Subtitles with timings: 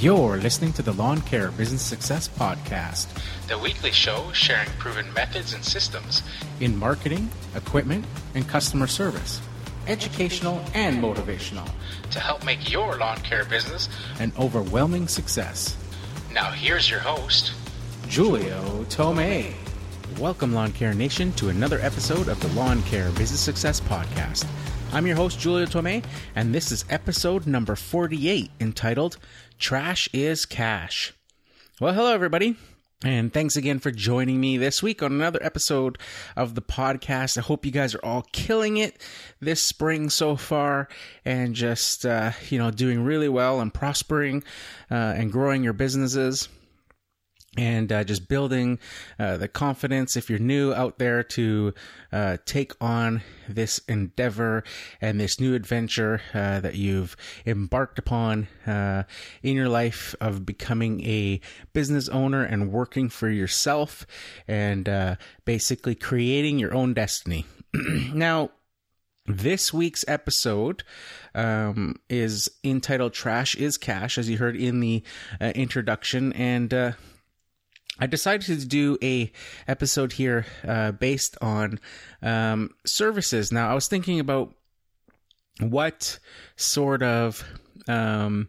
[0.00, 3.08] You're listening to the Lawn Care Business Success Podcast,
[3.48, 6.22] the weekly show sharing proven methods and systems
[6.60, 8.04] in marketing, equipment,
[8.36, 9.40] and customer service,
[9.88, 11.68] educational and motivational,
[12.12, 13.88] to help make your lawn care business
[14.20, 15.76] an overwhelming success.
[16.32, 17.52] Now, here's your host,
[18.08, 19.52] Julio Tomei.
[20.20, 24.46] Welcome, Lawn Care Nation, to another episode of the Lawn Care Business Success Podcast.
[24.90, 26.02] I'm your host, Julio Tomei,
[26.34, 29.18] and this is episode number 48 entitled
[29.58, 31.12] Trash is Cash.
[31.80, 32.56] Well, hello, everybody.
[33.04, 35.98] And thanks again for joining me this week on another episode
[36.36, 37.38] of the podcast.
[37.38, 39.00] I hope you guys are all killing it
[39.40, 40.88] this spring so far
[41.24, 44.42] and just, uh, you know, doing really well and prospering
[44.90, 46.48] uh, and growing your businesses
[47.58, 48.78] and uh, just building
[49.18, 51.74] uh, the confidence if you're new out there to
[52.12, 54.62] uh, take on this endeavor
[55.00, 59.02] and this new adventure uh, that you've embarked upon uh,
[59.42, 61.40] in your life of becoming a
[61.72, 64.06] business owner and working for yourself
[64.46, 67.44] and uh, basically creating your own destiny.
[68.14, 68.50] now,
[69.26, 70.84] this week's episode
[71.34, 75.02] um, is entitled Trash is Cash, as you heard in the
[75.40, 76.32] introduction.
[76.32, 76.94] And
[77.98, 79.32] I decided to do a
[79.66, 81.80] episode here uh, based on
[82.22, 83.50] um, services.
[83.52, 84.54] Now, I was thinking about
[85.60, 86.18] what
[86.56, 87.44] sort of
[87.88, 88.48] um,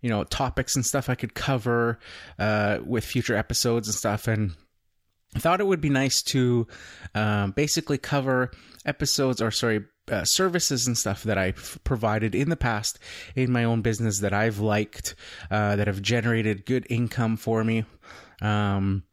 [0.00, 1.98] you know topics and stuff I could cover
[2.38, 4.54] uh, with future episodes and stuff, and
[5.34, 6.66] I thought it would be nice to
[7.14, 8.52] um, basically cover
[8.84, 12.98] episodes or sorry uh, services and stuff that I've provided in the past
[13.34, 15.16] in my own business that I've liked,
[15.50, 17.84] uh, that have generated good income for me.
[18.42, 19.04] Um,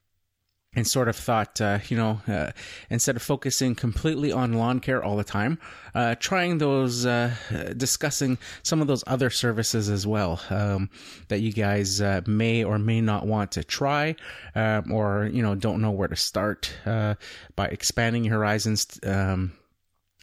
[0.76, 2.52] and sort of thought, uh, you know, uh,
[2.90, 5.60] instead of focusing completely on lawn care all the time,
[5.94, 7.34] uh, trying those, uh,
[7.78, 10.90] discussing some of those other services as well um,
[11.28, 14.16] that you guys uh, may or may not want to try,
[14.56, 17.16] um, or you know, don't know where to start uh,
[17.56, 19.00] by expanding your horizons.
[19.06, 19.54] Um,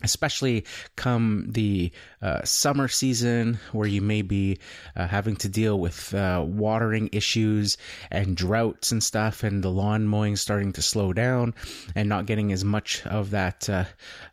[0.02, 0.64] especially
[0.96, 1.90] come the
[2.22, 4.58] uh, summer season where you may be
[4.96, 7.76] uh, having to deal with uh, watering issues
[8.10, 11.54] and droughts and stuff and the lawn mowing starting to slow down
[11.94, 13.84] and not getting as much of that uh,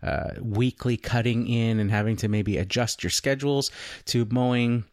[0.04, 3.72] uh, weekly cutting in and having to maybe adjust your schedules
[4.06, 4.84] to mowing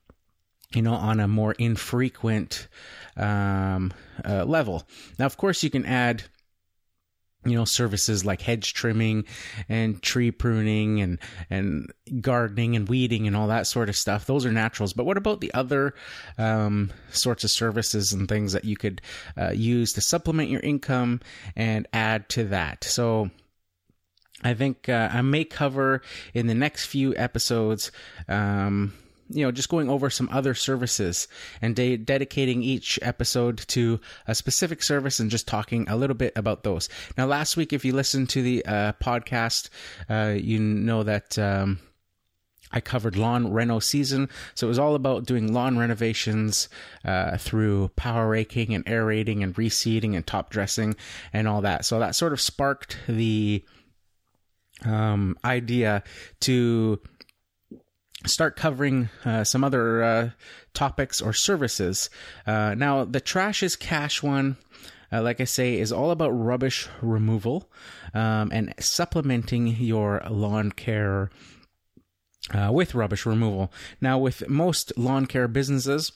[0.75, 2.69] you know on a more infrequent
[3.17, 3.93] um,
[4.25, 4.87] uh, level.
[5.19, 6.25] Now of course you can add
[7.45, 9.25] you know services like hedge trimming
[9.69, 11.19] and tree pruning and
[11.51, 14.27] and gardening and weeding and all that sort of stuff.
[14.27, 14.93] Those are naturals.
[14.93, 15.95] But what about the other
[16.39, 19.01] um, sorts of services and things that you could
[19.37, 21.21] uh, use to supplement your income
[21.57, 22.85] and add to that?
[22.85, 23.31] So
[24.43, 26.03] I think uh, I may cover
[26.35, 27.91] in the next few episodes
[28.29, 28.93] um,
[29.31, 31.29] you know, just going over some other services
[31.63, 36.33] and de- dedicating each episode to a specific service and just talking a little bit
[36.37, 36.89] about those.
[37.17, 39.71] Now, last week, if you listened to the uh, podcast,
[40.09, 41.39] uh, you know that.
[41.39, 41.81] Um,
[42.73, 44.29] I covered lawn reno season.
[44.57, 46.69] So it was all about doing lawn renovations
[47.05, 50.97] uh, through power raking and aerating and reseeding and top dressing
[51.33, 51.85] and all that.
[51.85, 53.65] So that sort of sparked the
[54.85, 56.03] um, idea
[56.41, 57.01] to
[58.27, 60.31] start covering uh, some other uh,
[60.73, 62.11] topics or services.
[62.47, 64.57] Uh, now, the trash is cash one.
[65.13, 67.71] Uh, like I say, is all about rubbish removal
[68.15, 71.31] um, and supplementing your lawn care
[72.53, 73.73] uh, with rubbish removal.
[74.01, 76.13] Now, with most lawn care businesses,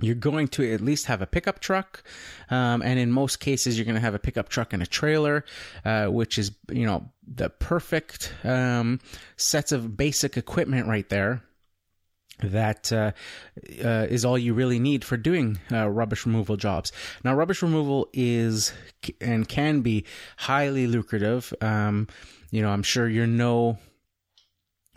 [0.00, 2.02] you're going to at least have a pickup truck,
[2.50, 5.44] um, and in most cases, you're going to have a pickup truck and a trailer,
[5.84, 9.00] uh, which is you know the perfect um,
[9.36, 11.42] sets of basic equipment right there.
[12.40, 13.12] That uh,
[13.84, 16.92] uh, is all you really need for doing uh, rubbish removal jobs.
[17.24, 18.72] Now, rubbish removal is
[19.20, 20.04] and can be
[20.36, 21.52] highly lucrative.
[21.60, 22.06] Um,
[22.52, 23.78] you know, I'm sure you're no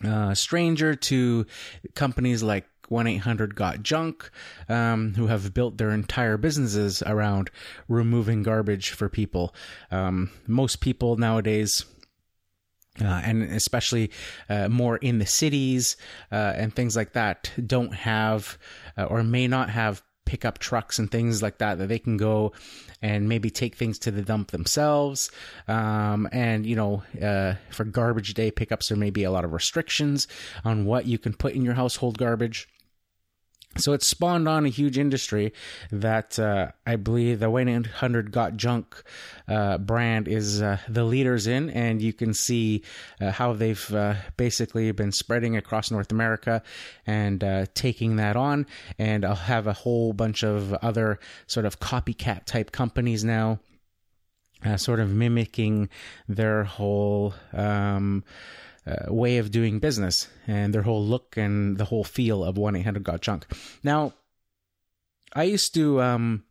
[0.03, 1.45] uh, stranger to
[1.95, 4.29] companies like 1 800 Got Junk,
[4.69, 7.49] um, who have built their entire businesses around
[7.87, 9.55] removing garbage for people.
[9.89, 11.85] Um, most people nowadays
[12.99, 14.11] uh, and especially
[14.49, 15.95] uh, more in the cities
[16.31, 18.57] uh, and things like that, don't have
[18.97, 22.51] uh, or may not have pickup trucks and things like that that they can go
[23.01, 25.31] and maybe take things to the dump themselves.
[25.67, 29.53] Um, and, you know, uh, for garbage day pickups, there may be a lot of
[29.53, 30.27] restrictions
[30.63, 32.67] on what you can put in your household garbage.
[33.77, 35.53] So it spawned on a huge industry
[35.91, 39.01] that uh, I believe the 1-800 Got Junk
[39.47, 42.83] uh, brand is uh, the leaders in, and you can see
[43.21, 46.61] uh, how they've uh, basically been spreading across North America
[47.07, 48.65] and uh, taking that on.
[48.99, 53.59] And I'll have a whole bunch of other sort of copycat type companies now.
[54.75, 55.87] sort of mimicking
[56.27, 58.23] their whole um,
[58.85, 62.75] uh, way of doing business and their whole look and the whole feel of 1
[62.75, 63.45] 800 Got Junk.
[63.83, 64.13] Now,
[65.33, 66.43] I used to, um,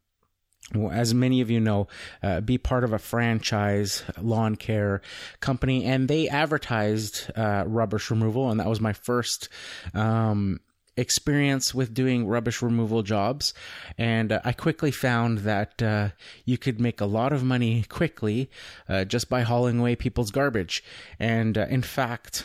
[0.92, 1.88] as many of you know,
[2.22, 5.02] uh, be part of a franchise lawn care
[5.40, 9.48] company, and they advertised uh, rubbish removal, and that was my first
[9.94, 10.60] um,
[10.96, 13.54] experience with doing rubbish removal jobs,
[13.96, 16.10] and uh, I quickly found that uh,
[16.44, 18.50] you could make a lot of money quickly
[18.88, 20.84] uh, just by hauling away people's garbage.
[21.18, 22.44] And uh, in fact,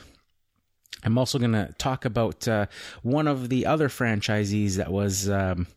[1.04, 2.66] I'm also going to talk about uh,
[3.04, 5.68] one of the other franchisees that was um,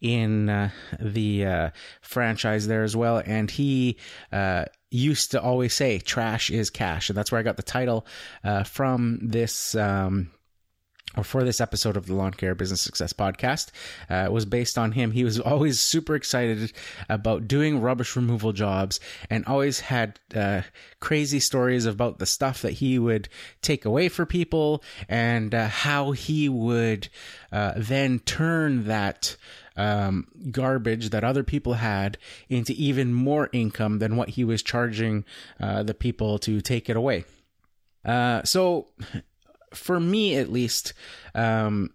[0.00, 1.70] in uh, the
[2.00, 3.22] franchise there as well.
[3.24, 3.98] And he
[4.90, 7.10] used to always say, trash is cash.
[7.10, 8.06] And that's where I got the title
[8.64, 9.76] from this.
[9.76, 10.32] Um,
[11.16, 13.70] or for this episode of the Lawn Care Business Success Podcast
[14.08, 15.10] uh, was based on him.
[15.10, 16.72] He was always super excited
[17.08, 20.62] about doing rubbish removal jobs and always had uh,
[21.00, 23.28] crazy stories about the stuff that he would
[23.60, 27.08] take away for people and uh, how he would
[27.50, 29.36] uh, then turn that.
[29.74, 32.18] Um, garbage that other people had
[32.50, 35.24] into even more income than what he was charging
[35.58, 37.24] uh, the people to take it away.
[38.04, 38.88] Uh, so
[39.74, 40.94] for me at least,
[41.34, 41.90] um,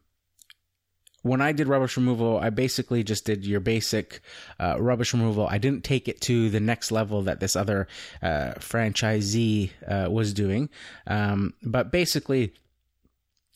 [1.24, 4.22] when I did rubbish removal, I basically just did your basic
[4.60, 5.48] uh, rubbish removal.
[5.48, 7.88] I didn't take it to the next level that this other
[8.22, 10.70] uh, franchisee uh, was doing.
[11.06, 12.54] Um, but basically,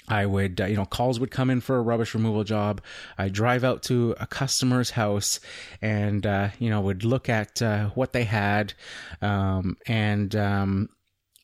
[0.08, 2.82] I would, uh, you know, calls would come in for a rubbish removal job.
[3.18, 5.40] I drive out to a customer's house
[5.82, 8.74] and, uh, you know, would look at uh, what they had
[9.22, 10.90] um, and, um,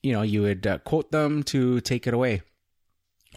[0.03, 2.41] you know, you would quote them to take it away.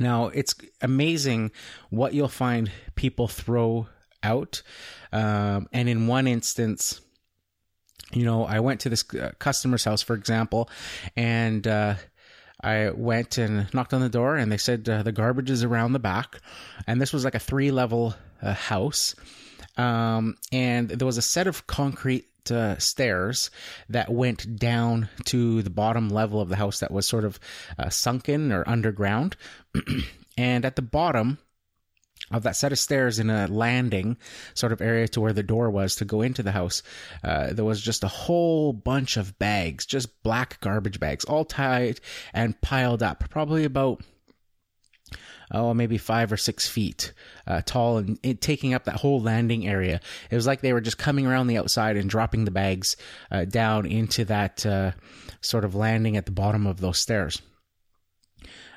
[0.01, 1.53] Now, it's amazing
[1.91, 3.87] what you'll find people throw
[4.23, 4.63] out.
[5.13, 7.01] Um, and in one instance,
[8.13, 10.69] you know, I went to this uh, customer's house, for example,
[11.17, 11.95] and uh,
[12.63, 15.93] I went and knocked on the door, and they said uh, the garbage is around
[15.93, 16.41] the back.
[16.87, 19.15] And this was like a three level uh, house.
[19.77, 23.51] Um, and there was a set of concrete uh, stairs
[23.89, 27.41] that went down to the bottom level of the house that was sort of
[27.79, 29.37] uh, sunken or underground.
[30.39, 31.39] and at the bottom,
[32.31, 34.17] of that set of stairs in a landing
[34.55, 36.83] sort of area to where the door was to go into the house,
[37.25, 42.01] uh, there was just a whole bunch of bags, just black garbage bags, all tied
[42.33, 44.03] and piled up, probably about
[45.51, 47.13] oh, maybe five or six feet
[47.47, 50.01] uh, tall and it, taking up that whole landing area.
[50.31, 52.97] It was like they were just coming around the outside and dropping the bags
[53.31, 54.93] uh, down into that uh,
[55.41, 57.41] sort of landing at the bottom of those stairs.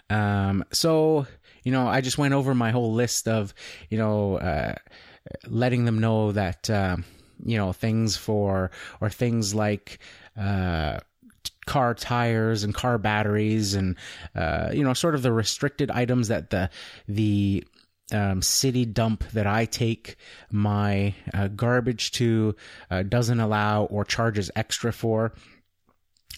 [0.10, 1.28] Um, so,
[1.64, 3.54] you know, I just went over my whole list of,
[3.90, 4.76] you know, uh,
[5.48, 7.06] letting them know that, um,
[7.46, 8.72] you know, things for,
[9.02, 10.00] or things like,
[10.38, 11.00] uh,
[11.66, 13.96] car tires and car batteries and
[14.36, 16.70] uh, you know sort of the restricted items that the
[17.08, 17.64] the
[18.12, 20.18] um, city dump that I take
[20.52, 22.56] my uh, garbage to
[22.92, 25.34] uh, doesn't allow or charges extra for.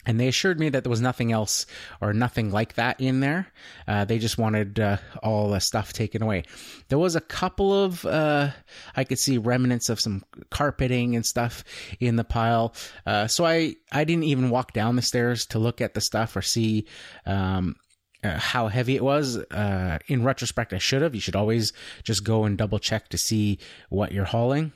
[0.05, 1.65] And they assured me that there was nothing else
[2.01, 3.47] or nothing like that in there.
[3.87, 6.43] Uh, they just wanted uh, all the stuff taken away.
[6.89, 8.51] There was a couple of, uh,
[8.95, 11.63] I could see remnants of some carpeting and stuff
[11.99, 12.75] in the pile.
[13.05, 16.35] Uh, so I, I didn't even walk down the stairs to look at the stuff
[16.35, 16.85] or see
[17.25, 17.75] um,
[18.23, 19.37] uh, how heavy it was.
[19.37, 21.15] Uh, in retrospect, I should have.
[21.15, 23.59] You should always just go and double check to see
[23.89, 24.71] what you're hauling.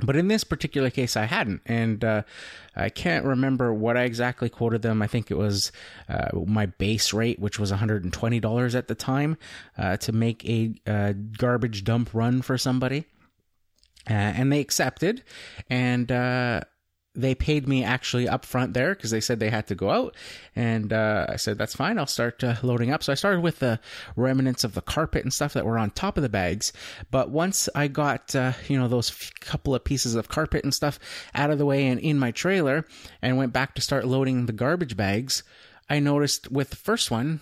[0.00, 2.22] But in this particular case, I hadn't, and uh,
[2.76, 5.02] I can't remember what I exactly quoted them.
[5.02, 5.72] I think it was
[6.08, 9.36] uh, my base rate, which was $120 at the time,
[9.76, 13.06] uh, to make a uh, garbage dump run for somebody.
[14.08, 15.22] Uh, and they accepted,
[15.68, 16.60] and uh,
[17.14, 20.14] they paid me actually up front there because they said they had to go out.
[20.54, 21.98] And uh, I said, that's fine.
[21.98, 23.02] I'll start uh, loading up.
[23.02, 23.80] So I started with the
[24.14, 26.72] remnants of the carpet and stuff that were on top of the bags.
[27.10, 29.10] But once I got, uh, you know, those
[29.40, 30.98] couple of pieces of carpet and stuff
[31.34, 32.84] out of the way and in my trailer
[33.20, 35.42] and went back to start loading the garbage bags,
[35.90, 37.40] I noticed with the first one,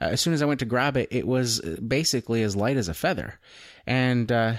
[0.00, 2.88] uh, as soon as I went to grab it, it was basically as light as
[2.88, 3.40] a feather.
[3.86, 4.54] And, uh,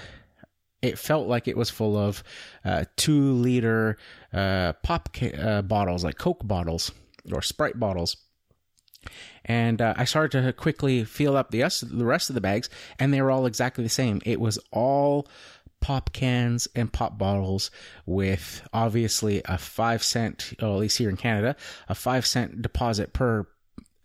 [0.82, 2.22] it felt like it was full of
[2.64, 3.96] uh, two liter
[4.32, 6.92] uh, pop ca- uh, bottles, like Coke bottles
[7.32, 8.16] or Sprite bottles.
[9.44, 12.68] And uh, I started to quickly fill up the rest, the rest of the bags,
[12.98, 14.20] and they were all exactly the same.
[14.24, 15.26] It was all
[15.80, 17.70] pop cans and pop bottles
[18.04, 21.56] with obviously a five cent, or at least here in Canada,
[21.88, 23.46] a five cent deposit per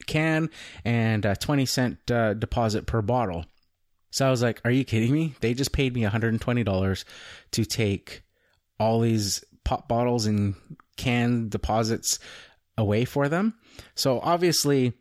[0.06, 0.50] can
[0.84, 3.46] and a 20 cent uh, deposit per bottle.
[4.14, 5.34] So I was like, are you kidding me?
[5.42, 7.06] They just paid me $120
[7.52, 8.22] to take
[8.80, 10.54] all these pop bottles and
[10.98, 12.20] can deposits
[12.78, 13.56] away for them.
[13.96, 14.94] So obviously,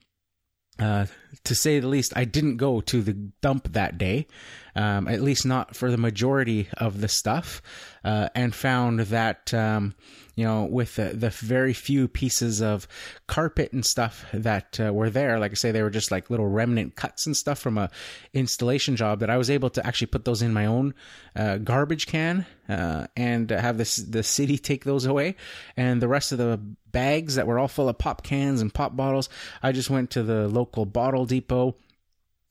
[0.78, 1.04] uh,
[1.45, 4.28] to say the least, I didn't go to the dump that day,
[4.75, 7.61] um, at least not for the majority of the stuff,
[8.04, 9.95] uh, and found that, um,
[10.34, 12.88] you know, with the, the, very few pieces of
[13.26, 16.46] carpet and stuff that uh, were there, like I say, they were just like little
[16.48, 17.90] remnant cuts and stuff from a
[18.32, 20.94] installation job that I was able to actually put those in my own
[21.36, 25.36] uh, garbage can uh, and have this the city take those away,
[25.76, 26.58] and the rest of the
[26.92, 29.28] bags that were all full of pop cans and pop bottles,
[29.62, 31.76] I just went to the local bottle depot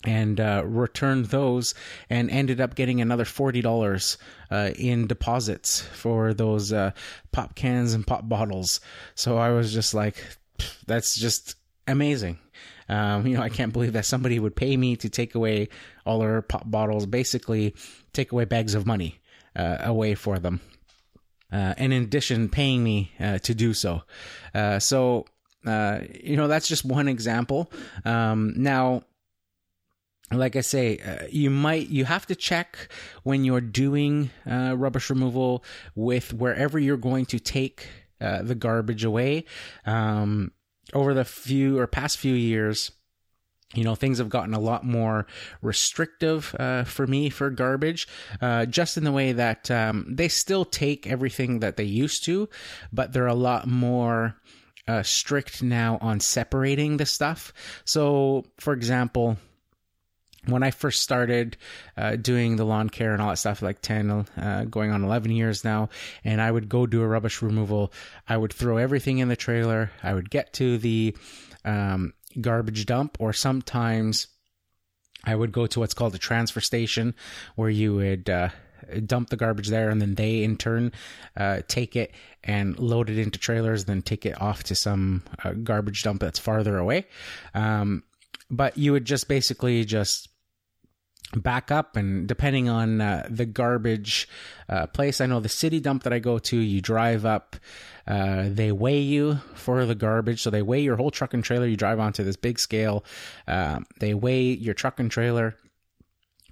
[0.03, 1.73] and uh, returned those
[2.09, 4.17] and ended up getting another $40
[4.49, 6.91] uh, in deposits for those uh,
[7.31, 8.79] pop cans and pop bottles.
[9.15, 10.23] So I was just like,
[10.87, 11.55] that's just
[11.87, 12.39] amazing.
[12.89, 15.69] Um, you know, I can't believe that somebody would pay me to take away
[16.05, 17.75] all their pop bottles, basically
[18.11, 19.19] take away bags of money
[19.55, 20.59] uh, away for them.
[21.51, 24.03] Uh, and in addition, paying me uh, to do so.
[24.79, 25.25] so,
[25.65, 27.71] you know, that's just one example.
[28.03, 29.03] Um, now,
[30.31, 32.89] like I say, uh, you might you have to check
[33.23, 35.63] when you're doing uh, rubbish removal
[35.95, 37.87] with wherever you're going to take
[38.19, 39.45] uh, the garbage away.
[39.85, 40.51] Um,
[40.93, 42.91] over the few or past few years,
[43.73, 45.25] you know things have gotten a lot more
[45.61, 48.07] restrictive uh, for me for garbage
[48.41, 52.49] uh, just in the way that um, they still take everything that they used to
[52.91, 54.35] but they're a lot more
[54.87, 57.53] uh, strict now on separating the stuff
[57.85, 59.37] so for example
[60.47, 61.55] when I first started
[61.95, 65.31] uh, doing the lawn care and all that stuff, like 10, uh, going on 11
[65.31, 65.89] years now,
[66.23, 67.93] and I would go do a rubbish removal,
[68.27, 69.91] I would throw everything in the trailer.
[70.01, 71.15] I would get to the
[71.63, 74.27] um, garbage dump, or sometimes
[75.23, 77.15] I would go to what's called a transfer station
[77.55, 78.29] where you would.
[78.29, 78.49] Uh,
[79.05, 80.91] dump the garbage there and then they in turn
[81.37, 82.11] uh, take it
[82.43, 86.39] and load it into trailers then take it off to some uh, garbage dump that's
[86.39, 87.05] farther away
[87.53, 88.03] um,
[88.49, 90.30] but you would just basically just
[91.35, 94.27] back up and depending on uh, the garbage
[94.67, 97.55] uh, place i know the city dump that i go to you drive up
[98.07, 100.41] uh, they weigh you for the garbage.
[100.41, 101.67] So they weigh your whole truck and trailer.
[101.67, 103.05] You drive onto this big scale
[103.47, 105.55] um, they weigh your truck and trailer.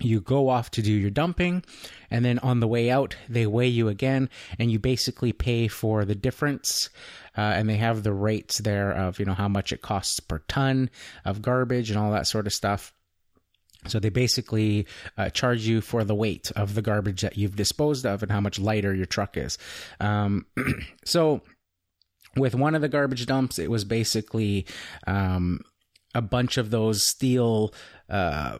[0.02, 1.64] You go off to do your dumping
[2.10, 6.06] and then on the way out they weigh you again and you basically pay for
[6.06, 6.90] the difference
[7.38, 10.40] uh, and they have the rates there of you know how much it costs per
[10.48, 10.90] ton
[11.26, 12.94] of garbage and all that sort of stuff
[13.88, 14.86] so they basically
[15.18, 18.42] uh, charge you for the weight of the garbage that you've disposed of and how
[18.42, 19.58] much lighter your truck is.
[20.00, 20.46] Um,
[21.06, 21.42] so
[22.36, 24.66] with one of the garbage dumps, it was basically
[25.08, 25.62] um,
[26.14, 27.74] a bunch of those steel
[28.10, 28.58] uh,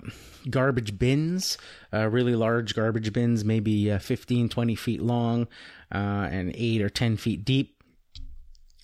[0.50, 1.58] garbage bins,
[1.94, 5.48] uh, really large garbage bins, maybe uh, 15, 20 feet long
[5.94, 7.79] uh, and 8 or 10 feet deep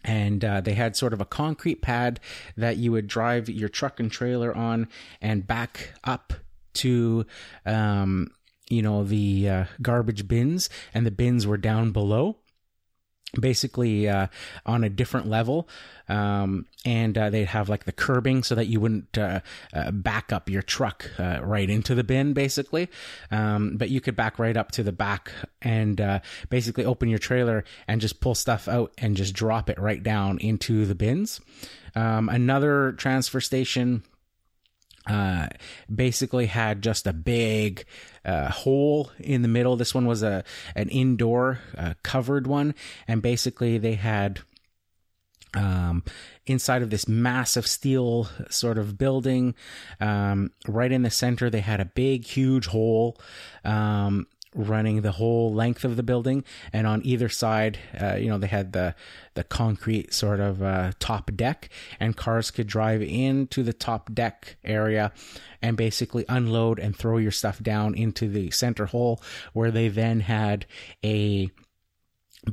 [0.06, 2.20] and uh, they had sort of a concrete pad
[2.56, 4.88] that you would drive your truck and trailer on
[5.20, 6.34] and back up
[6.74, 7.26] to
[7.66, 8.32] um,
[8.70, 12.38] you know the uh, garbage bins and the bins were down below
[13.40, 14.28] basically uh,
[14.66, 15.68] on a different level
[16.08, 19.40] um, and uh, they'd have like the curbing so that you wouldn't uh,
[19.74, 22.90] uh back up your truck uh, right into the bin basically.
[23.32, 27.20] Um, but you could back right up to the back and uh, basically open your
[27.20, 31.42] trailer and just pull stuff out and just drop it right down into the bins.
[31.96, 34.04] Um, another transfer station
[35.08, 35.48] uh,
[35.94, 37.86] basically had just a big
[38.24, 39.76] uh, hole in the middle.
[39.76, 40.44] This one was a
[40.76, 42.76] an indoor uh, covered one,
[43.08, 44.42] and basically they had
[45.56, 46.04] um,
[46.46, 49.56] inside of this massive steel sort of building,
[50.00, 53.18] um, right in the center, they had a big, huge hole.
[53.64, 56.44] Um, running the whole length of the building,
[56.74, 58.96] and on either side, uh, you know, they had the
[59.36, 61.70] the concrete sort of uh, top deck,
[62.00, 65.12] and cars could drive into the top deck area
[65.62, 69.22] and basically unload and throw your stuff down into the center hole,
[69.54, 70.66] where they then had
[71.04, 71.52] a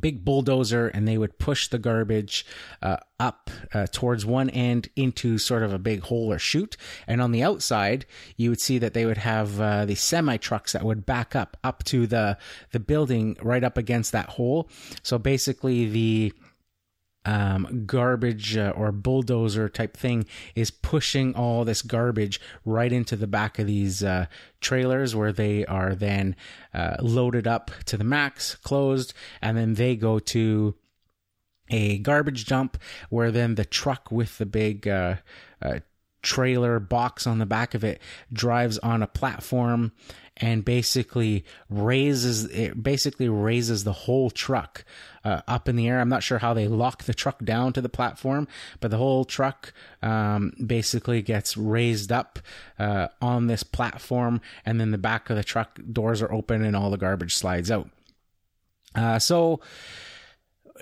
[0.00, 2.44] big bulldozer and they would push the garbage
[2.82, 6.76] uh, up uh, towards one end into sort of a big hole or chute.
[7.06, 8.06] And on the outside
[8.36, 11.56] you would see that they would have uh, these semi trucks that would back up
[11.62, 12.38] up to the
[12.72, 14.68] the building right up against that hole.
[15.02, 16.32] So basically the
[17.24, 23.26] um, garbage uh, or bulldozer type thing is pushing all this garbage right into the
[23.26, 24.26] back of these uh,
[24.60, 26.34] trailers where they are then
[26.74, 30.74] uh, loaded up to the max, closed, and then they go to
[31.70, 32.76] a garbage dump
[33.08, 35.16] where then the truck with the big uh,
[35.62, 35.78] uh,
[36.22, 38.00] trailer box on the back of it
[38.32, 39.92] drives on a platform
[40.38, 44.84] and basically raises it basically raises the whole truck
[45.24, 46.00] uh, up in the air.
[46.00, 48.48] I'm not sure how they lock the truck down to the platform,
[48.80, 49.72] but the whole truck
[50.02, 52.38] um, basically gets raised up
[52.78, 56.74] uh, on this platform, and then the back of the truck doors are open and
[56.74, 57.88] all the garbage slides out.
[58.94, 59.60] Uh, so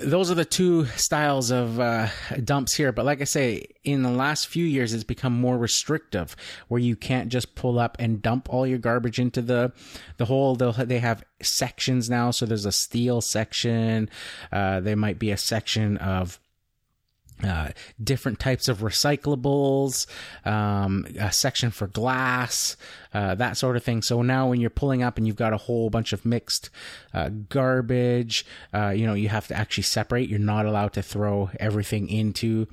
[0.03, 2.09] those are the two styles of uh,
[2.43, 2.93] dumps here.
[2.93, 6.37] But like I say, in the last few years, it's become more restrictive,
[6.69, 9.73] where you can't just pull up and dump all your garbage into the
[10.17, 10.57] the hole.
[10.57, 14.09] They'll they have sections now, so there's a steel section.
[14.53, 16.41] Uh, there might be a section of
[17.45, 17.71] uh,
[18.03, 20.07] different types of recyclables,
[20.45, 22.77] um, a section for glass,
[23.15, 24.03] uh, that sort of thing.
[24.03, 26.71] So now when you're pulling up and you've got a whole bunch of mixed
[27.15, 30.29] uh, garbage, uh, you know, you have to actually separate.
[30.29, 32.67] You're not allowed to throw everything into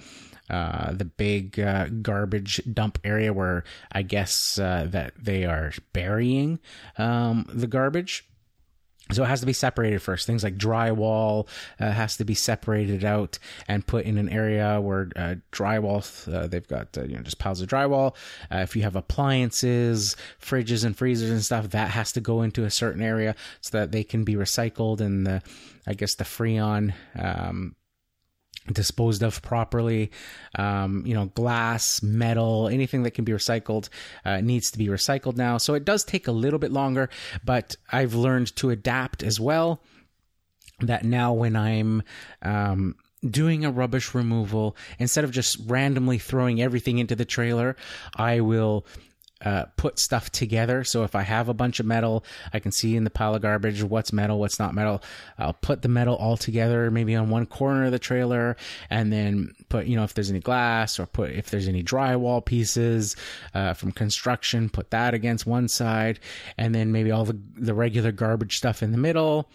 [0.50, 1.62] uh, the big
[2.02, 6.60] garbage dump area where I guess that they are burying
[6.98, 8.26] um, the garbage.
[9.12, 10.28] So it has to be separated first.
[10.28, 11.48] Things like drywall
[11.80, 15.98] uh, has to be separated out and put in an area where uh, drywall.
[16.32, 18.16] Uh, they've got uh, you know just piles of drywall.
[18.52, 22.66] Uh, if you have appliances, fridges and freezers and stuff, that has to go into
[22.66, 25.42] a certain area so that they can be recycled and the
[25.86, 27.76] I guess the freon um,
[28.72, 30.12] disposed of properly.
[30.56, 33.90] Um, you know, glass, metal, anything that can be recycled
[34.26, 35.58] uh, needs to be recycled now.
[35.58, 37.10] So it does take a little bit longer,
[37.44, 39.82] but I've learned to adapt as well.
[40.82, 42.04] That now when I'm
[42.44, 42.96] um,
[43.28, 47.76] doing a rubbish removal, instead of just randomly throwing everything into the trailer,
[48.16, 48.86] I will
[49.44, 50.84] uh, put stuff together.
[50.84, 53.42] So if I have a bunch of metal, I can see in the pile of
[53.42, 55.04] garbage what's metal, what's not metal.
[55.38, 58.58] I'll put the metal all together, maybe on one corner of the trailer,
[58.90, 62.44] and then put, you know, if there's any glass or put if there's any drywall
[62.44, 63.16] pieces
[63.54, 66.20] uh, from construction, put that against one side,
[66.58, 69.50] and then maybe all the the regular garbage stuff in the middle.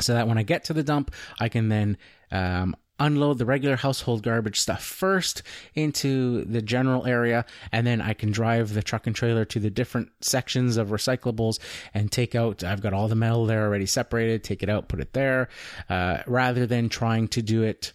[0.00, 1.98] So that when I get to the dump, I can then
[2.32, 5.42] um, unload the regular household garbage stuff first
[5.74, 9.70] into the general area and then I can drive the truck and trailer to the
[9.70, 11.58] different sections of recyclables
[11.92, 15.00] and take out I've got all the metal there already separated take it out put
[15.00, 15.48] it there
[15.88, 17.92] uh, rather than trying to do it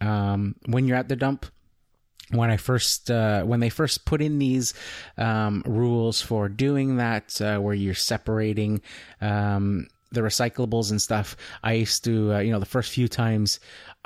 [0.00, 1.46] um, when you're at the dump.
[2.30, 4.74] When I first uh, when they first put in these
[5.16, 8.82] um, rules for doing that, uh, where you're separating
[9.22, 13.60] um, the recyclables and stuff, I used to uh, you know the first few times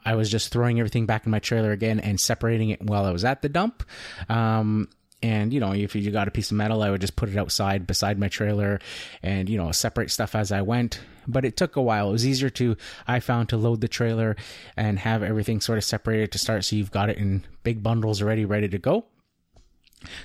[0.05, 3.13] I was just throwing everything back in my trailer again and separating it while I
[3.13, 3.85] was at the dump.
[4.29, 4.89] Um,
[5.23, 7.37] and you know, if you got a piece of metal, I would just put it
[7.37, 8.81] outside beside my trailer,
[9.23, 11.01] and you know, separate stuff as I went.
[11.29, 12.09] But it took a while.
[12.09, 14.35] It was easier to, I found, to load the trailer
[14.77, 18.21] and have everything sort of separated to start, so you've got it in big bundles
[18.21, 19.05] already, ready to go.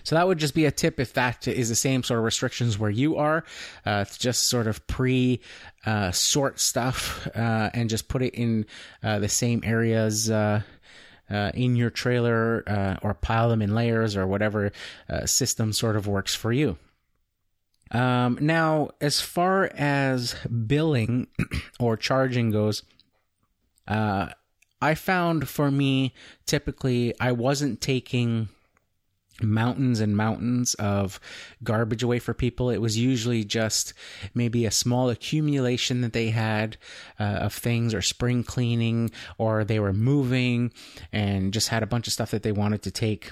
[0.03, 2.77] So that would just be a tip if that is the same sort of restrictions
[2.77, 3.43] where you are.
[3.85, 5.41] Uh, just sort of pre
[5.85, 8.65] uh, sort stuff uh, and just put it in
[9.03, 10.29] uh, the same areas.
[10.29, 10.61] Uh,
[11.29, 12.63] uh, in your trailer,
[13.01, 14.71] or pile them in layers, or whatever
[15.25, 16.77] system sort of works for you.
[17.91, 21.27] Um, now, as far as billing
[21.81, 22.81] or charging goes,
[24.81, 26.13] I found for me
[26.45, 28.49] typically I wasn't taking
[29.41, 31.19] mountains and mountains of
[31.63, 32.69] garbage away for people.
[32.69, 33.93] It was usually just
[34.33, 36.77] maybe a small accumulation that they had
[37.19, 40.71] uh, of things or spring cleaning or they were moving
[41.11, 43.31] and just had a bunch of stuff that they wanted to take.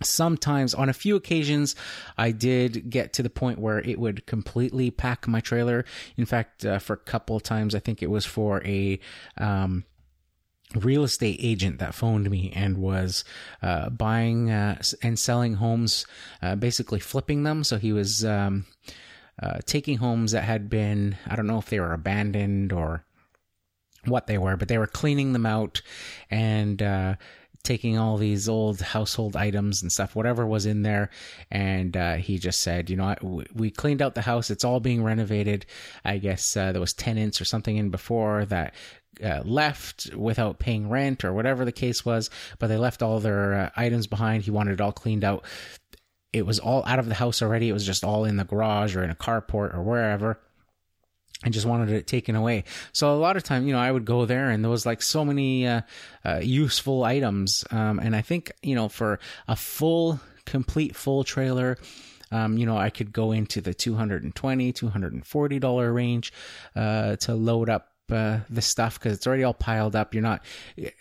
[0.00, 1.74] Sometimes, on a few occasions,
[2.16, 5.84] I did get to the point where it would completely pack my trailer.
[6.16, 9.00] In fact, uh, for a couple of times, I think it was for a
[9.38, 9.84] um,
[10.74, 13.24] real estate agent that phoned me and was
[13.62, 16.06] uh, buying uh, and selling homes,
[16.42, 17.64] uh, basically flipping them.
[17.64, 18.66] So he was um,
[19.42, 23.04] uh, taking homes that had been, I don't know if they were abandoned or
[24.04, 25.80] what they were, but they were cleaning them out
[26.30, 27.14] and uh,
[27.62, 31.10] taking all these old household items and stuff, whatever was in there.
[31.50, 33.14] And uh, he just said, you know,
[33.54, 34.50] we cleaned out the house.
[34.50, 35.66] It's all being renovated.
[36.04, 38.74] I guess uh, there was tenants or something in before that
[39.22, 43.54] uh, left without paying rent or whatever the case was, but they left all their
[43.54, 44.44] uh, items behind.
[44.44, 45.44] He wanted it all cleaned out.
[46.32, 47.68] It was all out of the house already.
[47.68, 50.38] It was just all in the garage or in a carport or wherever.
[51.44, 52.64] I just wanted it taken away.
[52.92, 55.02] So a lot of time, you know, I would go there and there was like
[55.02, 55.82] so many uh,
[56.24, 57.64] uh, useful items.
[57.70, 61.78] Um, and I think, you know, for a full, complete full trailer,
[62.32, 66.32] um, you know, I could go into the 220 $240 range
[66.74, 70.14] uh, to load up uh, the stuff because it's already all piled up.
[70.14, 70.44] You're not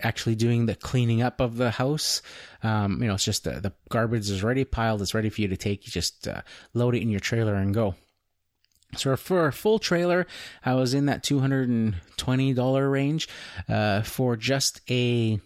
[0.01, 2.21] actually doing the cleaning up of the house.
[2.63, 5.01] Um, you know, it's just the, the garbage is already piled.
[5.01, 5.85] It's ready for you to take.
[5.85, 6.41] You just uh,
[6.73, 7.95] load it in your trailer and go.
[8.95, 10.25] So for a full trailer,
[10.65, 13.27] I was in that two hundred and twenty dollar range.
[13.67, 15.39] Uh, for just a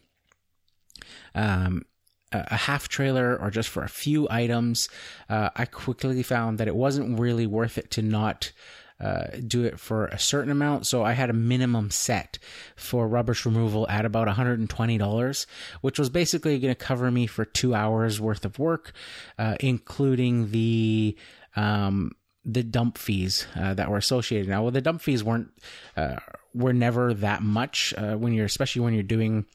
[1.34, 1.86] um,
[2.32, 4.89] a half trailer or just for a few items,
[5.30, 8.52] uh, I quickly found that it wasn't really worth it to not.
[9.01, 10.85] Uh, do it for a certain amount.
[10.85, 12.37] So I had a minimum set
[12.75, 15.45] for rubbish removal at about $120,
[15.81, 18.93] which was basically going to cover me for two hours worth of work,
[19.39, 21.17] uh, including the,
[21.55, 22.11] um,
[22.45, 24.49] the dump fees uh, that were associated.
[24.49, 25.49] Now, well, the dump fees weren't
[25.97, 26.17] uh,
[26.53, 29.45] were never that much uh, when you're, especially when you're doing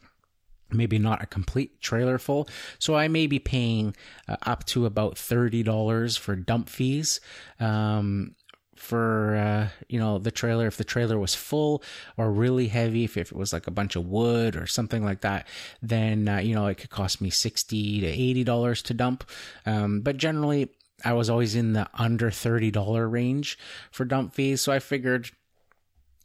[0.70, 2.48] maybe not a complete trailer full.
[2.78, 3.94] So I may be paying
[4.28, 7.20] uh, up to about thirty dollars for dump fees.
[7.61, 8.35] Um,
[8.79, 11.83] for uh, you know the trailer if the trailer was full
[12.17, 15.21] or really heavy if, if it was like a bunch of wood or something like
[15.23, 15.47] that
[15.83, 19.25] then uh, you know it could cost me 60 to 80 dollars to dump
[19.65, 20.71] um, but generally
[21.05, 23.59] I was always in the under $30 range
[23.91, 24.61] for dump fees.
[24.62, 25.31] So I figured,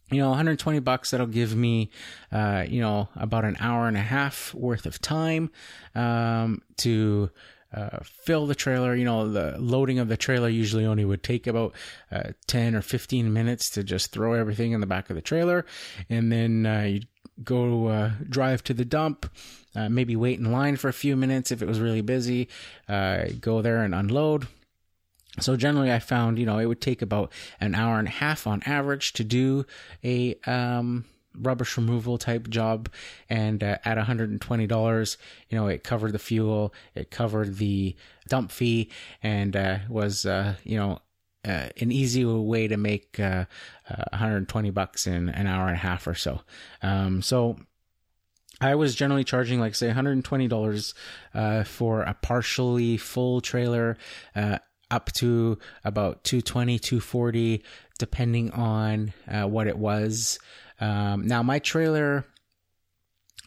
[0.09, 1.91] you know, 120 bucks, that'll give me,
[2.31, 5.51] uh, you know, about an hour and a half worth of time,
[5.93, 7.29] um, to,
[7.73, 8.95] uh, fill the trailer.
[8.95, 11.73] You know, the loading of the trailer usually only would take about
[12.11, 15.65] uh, 10 or 15 minutes to just throw everything in the back of the trailer.
[16.09, 17.01] And then uh, you
[17.43, 19.31] go uh, drive to the dump,
[19.75, 22.49] uh, maybe wait in line for a few minutes if it was really busy,
[22.87, 24.47] go there and unload,
[25.39, 28.45] so generally, I found you know it would take about an hour and a half
[28.45, 29.65] on average to do
[30.03, 31.05] a um,
[31.37, 32.89] rubbish removal type job,
[33.29, 35.17] and uh, at $120,
[35.49, 37.95] you know it covered the fuel, it covered the
[38.27, 38.89] dump fee,
[39.23, 40.99] and uh, was uh, you know
[41.45, 43.45] uh, an easy way to make uh,
[44.11, 46.41] 120 bucks in an hour and a half or so.
[46.81, 47.57] Um, so
[48.61, 50.93] I was generally charging like say $120
[51.33, 53.97] uh, for a partially full trailer
[54.35, 54.59] uh,
[54.91, 57.63] up to about 220, 240,
[57.97, 60.37] depending on uh, what it was.
[60.81, 62.25] Um, now, my trailer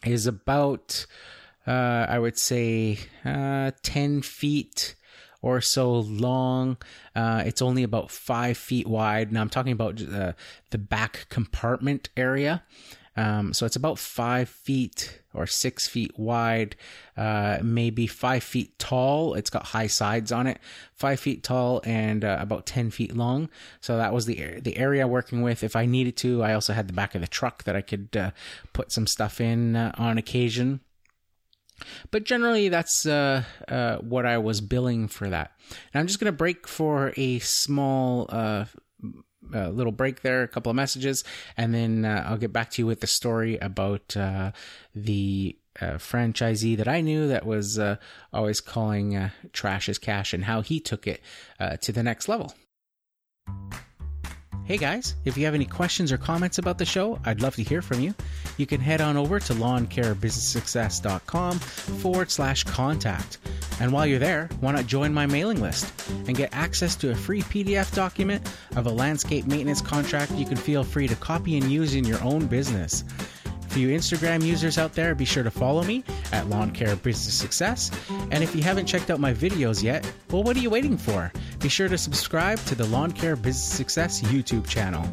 [0.03, 1.05] is about,
[1.67, 4.95] uh, I would say, uh, 10 feet
[5.41, 6.77] or so long.
[7.15, 9.31] Uh, it's only about five feet wide.
[9.31, 10.33] Now, I'm talking about uh,
[10.71, 12.63] the back compartment area.
[13.17, 16.75] Um, so it's about five feet or six feet wide,
[17.15, 19.35] uh, maybe five feet tall.
[19.35, 20.59] It's got high sides on it,
[20.93, 23.49] five feet tall and uh, about 10 feet long.
[23.79, 25.63] So that was the, the area working with.
[25.63, 28.15] If I needed to, I also had the back of the truck that I could
[28.17, 28.31] uh,
[28.73, 30.81] put some stuff in uh, on occasion.
[32.11, 35.51] But generally, that's uh, uh, what I was billing for that.
[35.93, 38.65] Now I'm just going to break for a small uh,
[39.53, 41.23] a little break there, a couple of messages,
[41.57, 44.51] and then uh, I'll get back to you with the story about uh,
[44.93, 47.97] the uh, franchisee that I knew that was uh,
[48.31, 51.21] always calling uh, trash as cash and how he took it
[51.81, 52.53] to the next level.
[54.65, 57.61] Hey guys, if you have any questions or comments about the show, I'd love to
[57.61, 58.15] hear from you.
[58.57, 63.37] You can head on over to lawncarebusinesssuccess.com forward slash contact.
[63.79, 67.15] And while you're there, why not join my mailing list and get access to a
[67.15, 71.71] free PDF document of a landscape maintenance contract you can feel free to copy and
[71.71, 73.03] use in your own business.
[73.69, 77.33] For you Instagram users out there, be sure to follow me at Lawn Care Business
[77.33, 77.91] Success.
[78.31, 81.31] And if you haven't checked out my videos yet, well, what are you waiting for?
[81.59, 85.05] Be sure to subscribe to the Lawn Care Business Success YouTube channel.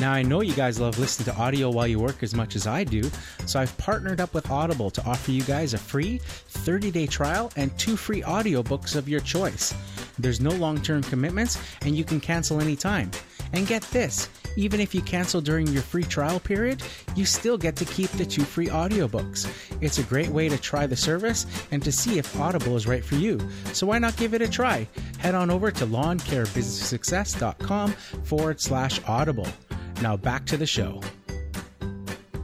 [0.00, 2.66] Now, I know you guys love listening to audio while you work as much as
[2.66, 3.02] I do,
[3.44, 7.52] so I've partnered up with Audible to offer you guys a free 30 day trial
[7.56, 9.74] and two free audiobooks of your choice.
[10.18, 13.10] There's no long term commitments, and you can cancel anytime.
[13.52, 16.82] And get this even if you cancel during your free trial period,
[17.14, 19.48] you still get to keep the two free audiobooks.
[19.80, 23.04] It's a great way to try the service and to see if Audible is right
[23.04, 23.38] for you.
[23.72, 24.86] So why not give it a try?
[25.18, 29.48] Head on over to lawncarebusinesssuccess.com forward slash audible.
[30.02, 31.00] Now back to the show.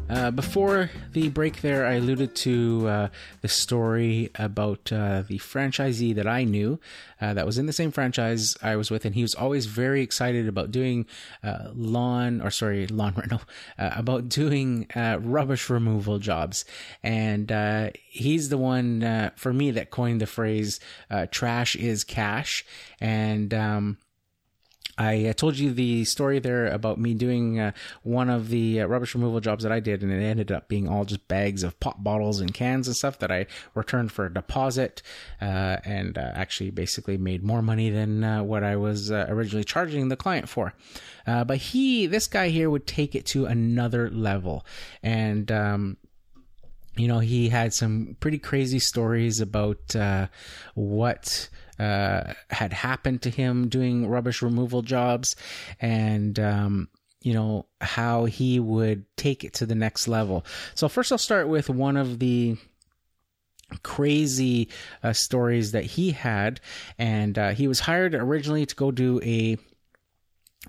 [0.09, 3.09] Uh, before the break, there, I alluded to uh,
[3.41, 6.79] the story about uh, the franchisee that I knew
[7.21, 10.03] uh, that was in the same franchise I was with, and he was always very
[10.03, 11.07] excited about doing
[11.43, 13.41] uh, lawn, or sorry, lawn rental,
[13.79, 16.65] about doing rubbish removal jobs.
[17.03, 17.51] And
[18.09, 20.79] he's the one for me that coined the phrase
[21.33, 22.65] "trash is cash,"
[23.01, 23.99] and um,
[24.99, 28.87] I uh, told you the story there about me doing uh, one of the uh,
[28.87, 31.79] rubbish removal jobs that I did, and it ended up being all just bags of
[31.81, 35.03] pop bottles and cans and stuff that I returned for a deposit,
[35.41, 40.09] uh, and uh, actually basically made more money than uh, what I was originally charging
[40.09, 40.73] the client for.
[41.27, 44.65] but he, this guy here, would take it to another level,
[45.03, 45.99] and um,
[46.97, 50.29] you know, he had some pretty crazy stories about uh,
[50.75, 51.49] what
[51.79, 55.37] uh, had happened to him doing rubbish removal jobs
[55.81, 56.89] and, um,
[57.23, 60.45] you know, how he would take it to the next level.
[60.75, 62.57] So, first, I'll start with one of the
[63.83, 64.69] crazy
[65.03, 66.61] uh, stories that he had.
[66.99, 69.59] And uh, he was hired originally to go do a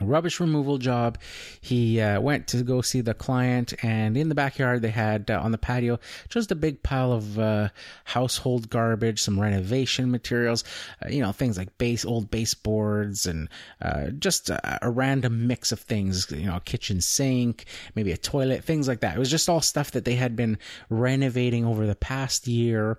[0.01, 1.17] rubbish removal job.
[1.61, 5.39] He uh, went to go see the client, and in the backyard, they had uh,
[5.41, 7.69] on the patio just a big pile of uh,
[8.05, 10.63] household garbage, some renovation materials,
[11.03, 13.49] uh, you know, things like base old baseboards, and
[13.81, 18.17] uh, just a, a, random mix of things, you know, a kitchen sink, maybe a
[18.17, 19.15] toilet, things like that.
[19.15, 20.57] It was just all stuff that they had been
[20.89, 22.97] renovating over the past year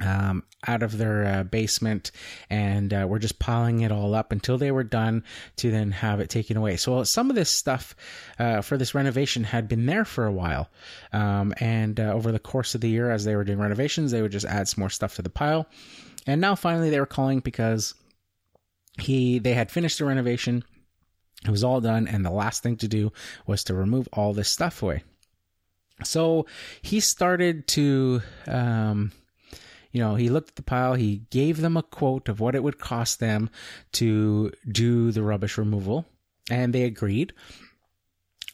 [0.00, 2.10] um, out of their uh, basement
[2.50, 5.24] and uh, we're just piling it all up until they were done
[5.56, 6.76] to then have it taken away.
[6.76, 7.94] So some of this stuff
[8.38, 10.68] uh, for this renovation had been there for a while.
[11.12, 14.22] Um, and uh, over the course of the year, as they were doing renovations, they
[14.22, 15.66] would just add some more stuff to the pile.
[16.26, 17.94] And now finally they were calling because
[18.98, 20.64] he they had finished the renovation.
[21.44, 23.12] It was all done, and the last thing to do
[23.46, 25.04] was to remove all this stuff away.
[26.04, 26.46] So
[26.82, 29.12] he started to um,
[29.92, 32.62] you know, he looked at the pile, he gave them a quote of what it
[32.62, 33.50] would cost them
[33.92, 36.04] to do the rubbish removal,
[36.50, 37.32] and they agreed.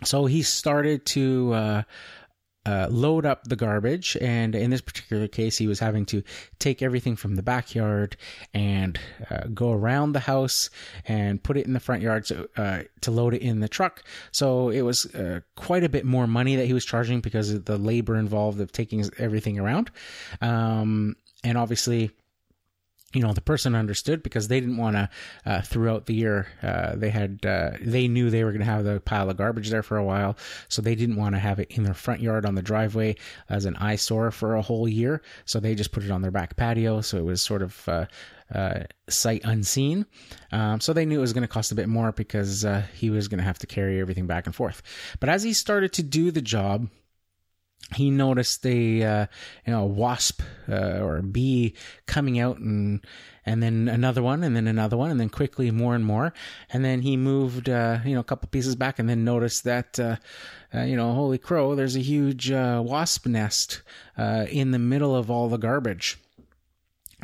[0.04, 1.82] So he started to uh,
[2.66, 6.22] uh, load up the garbage, and in this particular case, he was having to
[6.58, 8.16] take everything from the backyard
[8.52, 8.98] and
[9.30, 10.70] uh, go around the house
[11.06, 14.02] and put it in the front yard to, uh, to load it in the truck.
[14.32, 17.64] So it was uh, quite a bit more money that he was charging because of
[17.66, 19.90] the labor involved of taking everything around.
[20.40, 22.10] Um, and obviously
[23.14, 25.08] you know the person understood because they didn't want to
[25.46, 28.84] uh, throughout the year uh, they had uh, they knew they were going to have
[28.84, 30.36] the pile of garbage there for a while
[30.68, 33.14] so they didn't want to have it in their front yard on the driveway
[33.48, 36.56] as an eyesore for a whole year so they just put it on their back
[36.56, 38.04] patio so it was sort of uh,
[38.54, 40.06] uh, sight unseen.
[40.52, 43.10] Um, so they knew it was going to cost a bit more because uh, he
[43.10, 44.82] was going to have to carry everything back and forth.
[45.18, 46.88] But as he started to do the job
[47.94, 49.26] he noticed a uh,
[49.66, 51.74] you know a wasp uh, or a bee
[52.06, 53.00] coming out and
[53.46, 56.32] and then another one and then another one and then quickly more and more.
[56.72, 59.98] And then he moved uh, you know a couple pieces back and then noticed that
[59.98, 60.16] uh,
[60.74, 63.82] uh, you know holy crow there's a huge uh, wasp nest
[64.16, 66.18] in the middle of all the garbage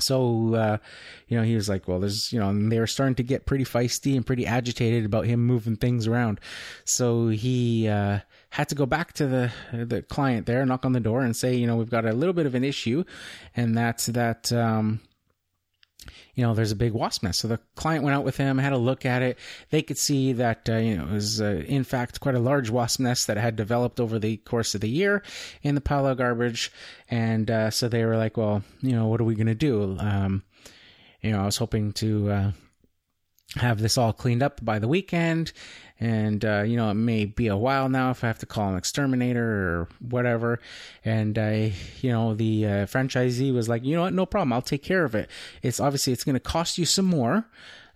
[0.00, 0.78] so uh,
[1.28, 3.46] you know he was like well there's you know and they were starting to get
[3.46, 6.40] pretty feisty and pretty agitated about him moving things around
[6.84, 11.00] so he uh, had to go back to the the client there, knock on the
[11.00, 13.04] door, and say, you know, we've got a little bit of an issue,
[13.56, 14.52] and that's that.
[14.52, 15.00] Um,
[16.34, 17.40] you know, there's a big wasp nest.
[17.40, 19.38] So the client went out with him, had a look at it.
[19.70, 22.70] They could see that, uh, you know, it was, uh, in fact, quite a large
[22.70, 25.22] wasp nest that had developed over the course of the year
[25.62, 26.72] in the pile of garbage.
[27.10, 29.96] And, uh, so they were like, well, you know, what are we going to do?
[29.98, 30.42] Um,
[31.20, 32.52] you know, I was hoping to, uh,
[33.56, 35.52] have this all cleaned up by the weekend
[36.00, 38.70] and uh, you know it may be a while now if I have to call
[38.70, 40.58] an exterminator or whatever.
[41.04, 44.62] And I, you know, the uh, franchisee was like, you know what, no problem, I'll
[44.62, 45.30] take care of it.
[45.62, 47.46] It's obviously it's going to cost you some more.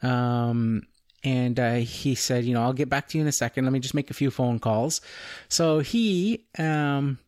[0.02, 0.86] Um,
[1.24, 3.64] and uh, he said, you know, I'll get back to you in a second.
[3.64, 5.00] Let me just make a few phone calls.
[5.48, 7.18] So he, um,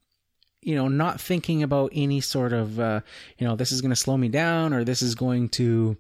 [0.60, 3.00] you know, not thinking about any sort of, uh,
[3.38, 5.96] you know, this is going to slow me down or this is going to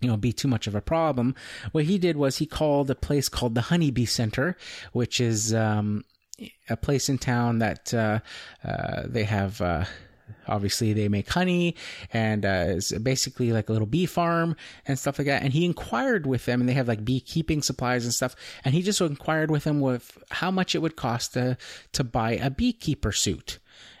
[0.00, 1.34] you know, be too much of a problem.
[1.72, 4.56] What he did was he called a place called the Honeybee Center,
[4.92, 6.04] which is um,
[6.68, 8.20] a place in town that uh,
[8.64, 9.60] uh, they have.
[9.60, 9.84] Uh,
[10.48, 11.76] obviously, they make honey,
[12.12, 15.42] and uh, it's basically like a little bee farm and stuff like that.
[15.42, 18.34] And he inquired with them, and they have like beekeeping supplies and stuff.
[18.64, 21.58] And he just inquired with them with how much it would cost to
[21.92, 23.58] to buy a beekeeper suit.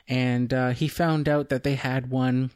[0.08, 2.50] And uh, he found out that they had one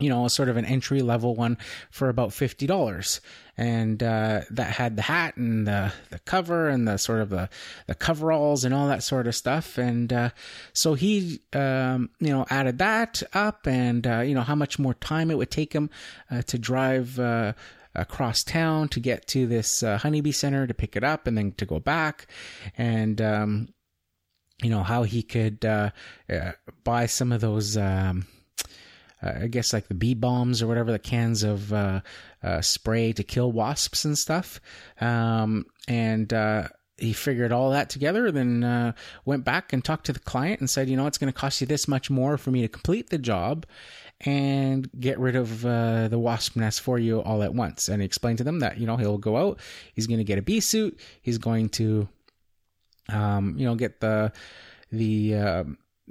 [0.00, 1.58] you know, sort of an entry level one
[1.90, 3.20] for about $50.
[3.56, 7.50] And, uh, that had the hat and the, the cover and the sort of the,
[7.86, 9.76] the coveralls and all that sort of stuff.
[9.76, 10.30] And, uh,
[10.72, 14.94] so he, um, you know, added that up and, uh, you know, how much more
[14.94, 15.90] time it would take him,
[16.30, 17.52] uh, to drive, uh,
[17.94, 21.52] across town to get to this uh, honeybee center to pick it up and then
[21.52, 22.26] to go back
[22.78, 23.68] and um,
[24.62, 25.60] you know how he could
[26.84, 28.26] buy some of those um,
[29.22, 32.00] uh, I guess like the bee bombs or whatever, the cans of uh,
[32.42, 34.60] uh, spray to kill wasps and stuff.
[35.00, 38.92] Um, and uh, he figured all that together, then uh,
[39.24, 41.60] went back and talked to the client and said, you know, it's going to cost
[41.60, 43.66] you this much more for me to complete the job
[44.20, 47.88] and get rid of uh, the wasp nest for you all at once.
[47.88, 49.58] And he explained to them that, you know, he'll go out,
[49.94, 52.08] he's going to get a bee suit, he's going to,
[53.08, 54.32] um, you know, get the,
[54.92, 55.64] the, uh,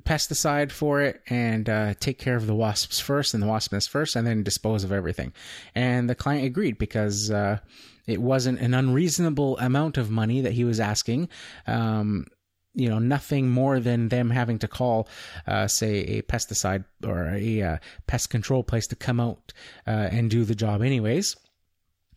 [0.03, 3.89] pesticide for it and uh, take care of the wasps first and the wasp nest
[3.89, 5.33] first and then dispose of everything.
[5.75, 7.59] And the client agreed because uh,
[8.07, 11.29] it wasn't an unreasonable amount of money that he was asking.
[11.67, 12.25] Um,
[12.73, 15.09] you know, nothing more than them having to call,
[15.45, 17.77] uh, say, a pesticide or a uh,
[18.07, 19.51] pest control place to come out
[19.85, 21.35] uh, and do the job, anyways.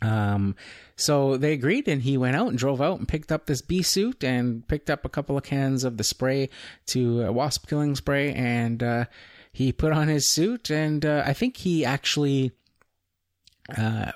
[0.04, 0.54] Um,
[0.96, 3.82] so they agreed, and he went out and drove out and picked up this bee
[3.82, 6.50] suit and picked up a couple of cans of the spray
[6.86, 9.04] to uh, wasp killing spray, and uh,
[9.52, 12.52] he put on his suit, and uh, I think he actually
[13.76, 14.12] uh,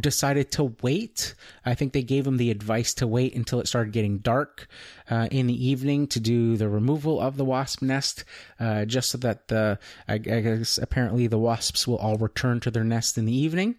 [0.00, 1.34] decided to wait.
[1.64, 4.66] I think they gave him the advice to wait until it started getting dark
[5.08, 8.24] uh, in the evening to do the removal of the wasp nest,
[8.58, 12.84] uh, just so that the I, guess apparently the wasps will all return to their
[12.84, 13.76] nest in the evening,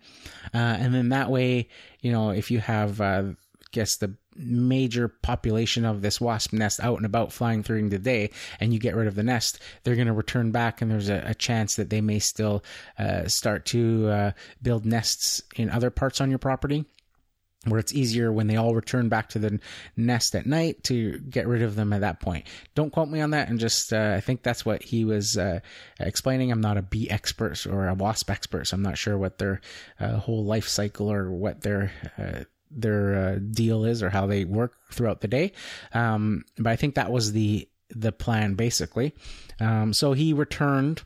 [0.54, 1.68] uh, and then that way,
[2.00, 3.24] you know, if you have uh,
[3.72, 8.30] guess the major population of this wasp nest out and about flying during the day
[8.60, 11.24] and you get rid of the nest they're going to return back and there's a,
[11.26, 12.64] a, chance that they may still
[12.98, 16.86] uh, start to uh, build nests in other parts on your property
[17.66, 19.60] where it's easier when they all return back to the
[19.96, 22.48] nest at night to get rid of them at that point.
[22.74, 25.60] Don't quote me on that, and just uh, I think that's what he was uh,
[26.00, 26.52] explaining.
[26.52, 29.62] I'm not a bee expert or a wasp expert, so I'm not sure what their
[30.00, 34.46] uh, whole life cycle or what their uh, their uh, deal is or how they
[34.46, 35.52] work throughout the day.
[35.94, 39.14] Um, but I think that was the the plan basically.
[39.60, 41.04] Um, so he returned.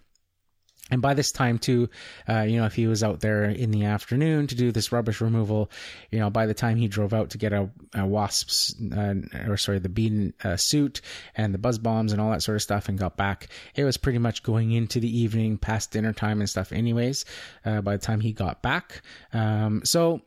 [0.92, 1.90] And by this time, too,
[2.30, 5.20] uh, you know, if he was out there in the afternoon to do this rubbish
[5.20, 5.72] removal,
[6.12, 9.16] you know, by the time he drove out to get a, a wasp's, uh,
[9.48, 11.02] or sorry, the bean uh, suit
[11.36, 13.98] and the buzz bombs and all that sort of stuff and got back, it was
[13.98, 17.26] pretty much going into the evening past dinner time and stuff, anyways,
[17.66, 19.02] uh, by the time he got back.
[19.34, 20.22] Um, so,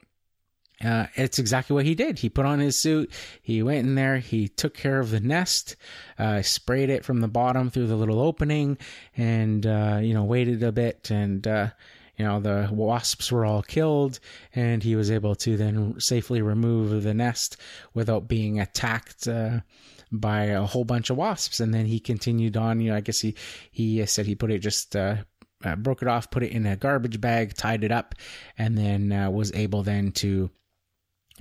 [0.84, 2.20] uh, it's exactly what he did.
[2.20, 3.10] He put on his suit.
[3.42, 4.18] He went in there.
[4.18, 5.74] He took care of the nest,
[6.18, 8.78] uh, sprayed it from the bottom through the little opening,
[9.16, 11.10] and uh, you know waited a bit.
[11.10, 11.70] And uh,
[12.16, 14.20] you know the wasps were all killed,
[14.54, 17.56] and he was able to then safely remove the nest
[17.92, 19.60] without being attacked uh,
[20.12, 21.58] by a whole bunch of wasps.
[21.58, 22.80] And then he continued on.
[22.80, 23.34] You know, I guess he
[23.72, 24.94] he said he put it just.
[24.94, 25.16] Uh,
[25.78, 28.14] broke it off, put it in a garbage bag, tied it up,
[28.56, 30.48] and then was able then to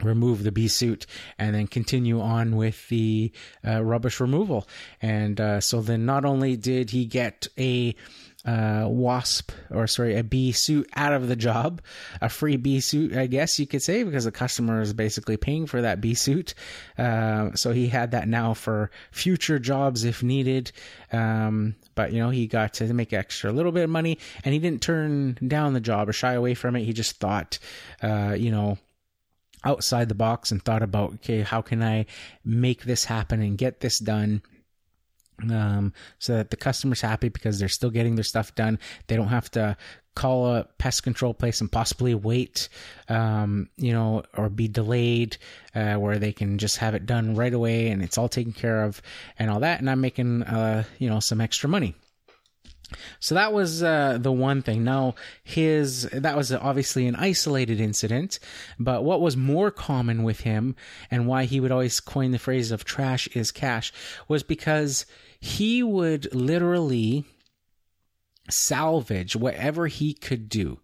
[0.04, 1.06] remove the bee suit
[1.38, 3.32] and then continue on with the
[3.66, 4.68] uh, rubbish removal.
[5.02, 7.96] And uh, so then not only did he get a
[8.46, 11.82] uh, wasp or sorry a bee suit out of the job
[12.22, 15.66] a free bee suit i guess you could say because the customer is basically paying
[15.66, 16.54] for that bee suit.
[16.98, 20.72] Uh, so he had that now for future jobs if needed.
[21.12, 24.54] Um, but you know he got to make extra a little bit of money and
[24.54, 26.84] he didn't turn down the job or shy away from it.
[26.84, 27.60] He just thought
[28.02, 28.78] uh, you know
[29.64, 32.06] outside the box and thought about, okay, how can I
[32.44, 34.42] make this happen and get this done?
[35.52, 38.80] Um, so that the customer's happy because they're still getting their stuff done.
[39.06, 39.78] They don't have to
[40.16, 42.70] call a pest control place and possibly wait,
[43.08, 45.38] um, you know, or be delayed,
[45.76, 48.84] uh, where they can just have it done right away and it's all taken care
[48.84, 49.00] of
[49.38, 49.80] and all that.
[49.80, 51.94] And I'm making, uh, you know, some extra money.
[53.20, 54.84] So that was uh, the one thing.
[54.84, 58.40] Now, his that was obviously an isolated incident,
[58.80, 60.76] but what was more common with him
[61.12, 63.92] and why he would always coin the phrase of "trash is cash"
[64.28, 65.06] was because
[65.40, 67.26] he would literally
[68.50, 70.80] salvage whatever he could do.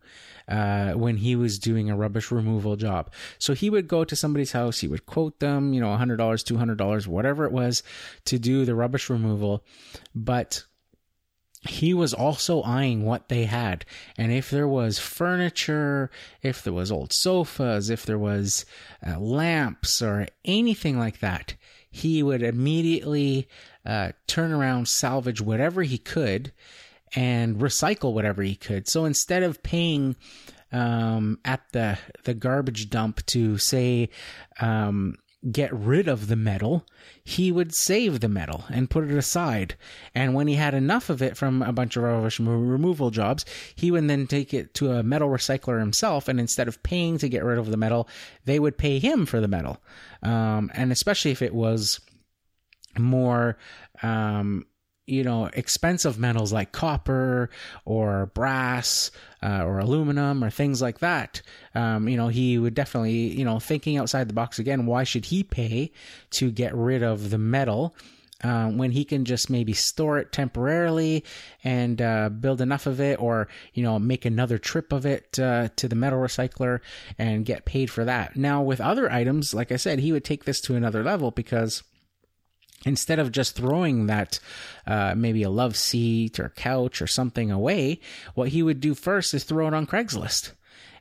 [0.46, 3.10] Uh, when he was doing a rubbish removal job.
[3.40, 7.08] So he would go to somebody's house, he would quote them, you know, $100, $200,
[7.08, 7.82] whatever it was
[8.26, 9.64] to do the rubbish removal.
[10.14, 10.66] But
[11.68, 13.86] he was also eyeing what they had.
[14.18, 18.66] And if there was furniture, if there was old sofas, if there was
[19.06, 21.56] uh, lamps or anything like that,
[21.90, 23.48] he would immediately
[23.86, 26.52] uh, turn around, salvage whatever he could,
[27.16, 28.88] and recycle whatever he could.
[28.88, 30.16] So instead of paying
[30.72, 34.10] um, at the the garbage dump to say
[34.60, 35.16] um,
[35.52, 36.86] get rid of the metal,
[37.24, 39.76] he would save the metal and put it aside.
[40.16, 43.92] And when he had enough of it from a bunch of rubbish removal jobs, he
[43.92, 46.28] would then take it to a metal recycler himself.
[46.28, 48.08] And instead of paying to get rid of the metal,
[48.46, 49.82] they would pay him for the metal.
[50.22, 52.00] Um, and especially if it was
[52.98, 53.58] more,
[54.02, 54.66] um,
[55.06, 57.50] you know expensive metals like copper
[57.86, 61.42] or brass uh, or aluminum or things like that
[61.76, 65.26] um, you know he would definitely you know thinking outside the box again why should
[65.26, 65.92] he pay
[66.30, 67.96] to get rid of the metal
[68.44, 71.24] uh, when he can just maybe store it temporarily
[71.64, 75.70] and uh, build enough of it, or you know, make another trip of it uh,
[75.78, 76.82] to the metal recycler
[77.18, 78.36] and get paid for that.
[78.36, 81.84] Now, with other items, like I said, he would take this to another level because
[82.86, 84.40] instead of just throwing that
[84.86, 88.00] uh, maybe a love seat or couch or something away,
[88.34, 90.52] what he would do first is throw it on Craigslist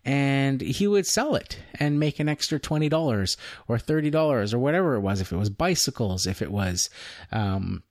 [0.05, 3.37] and he would sell it and make an extra $20
[3.68, 5.20] or $30 or whatever it was.
[5.20, 6.91] If it was bicycles, if it was,
[7.30, 7.83] um,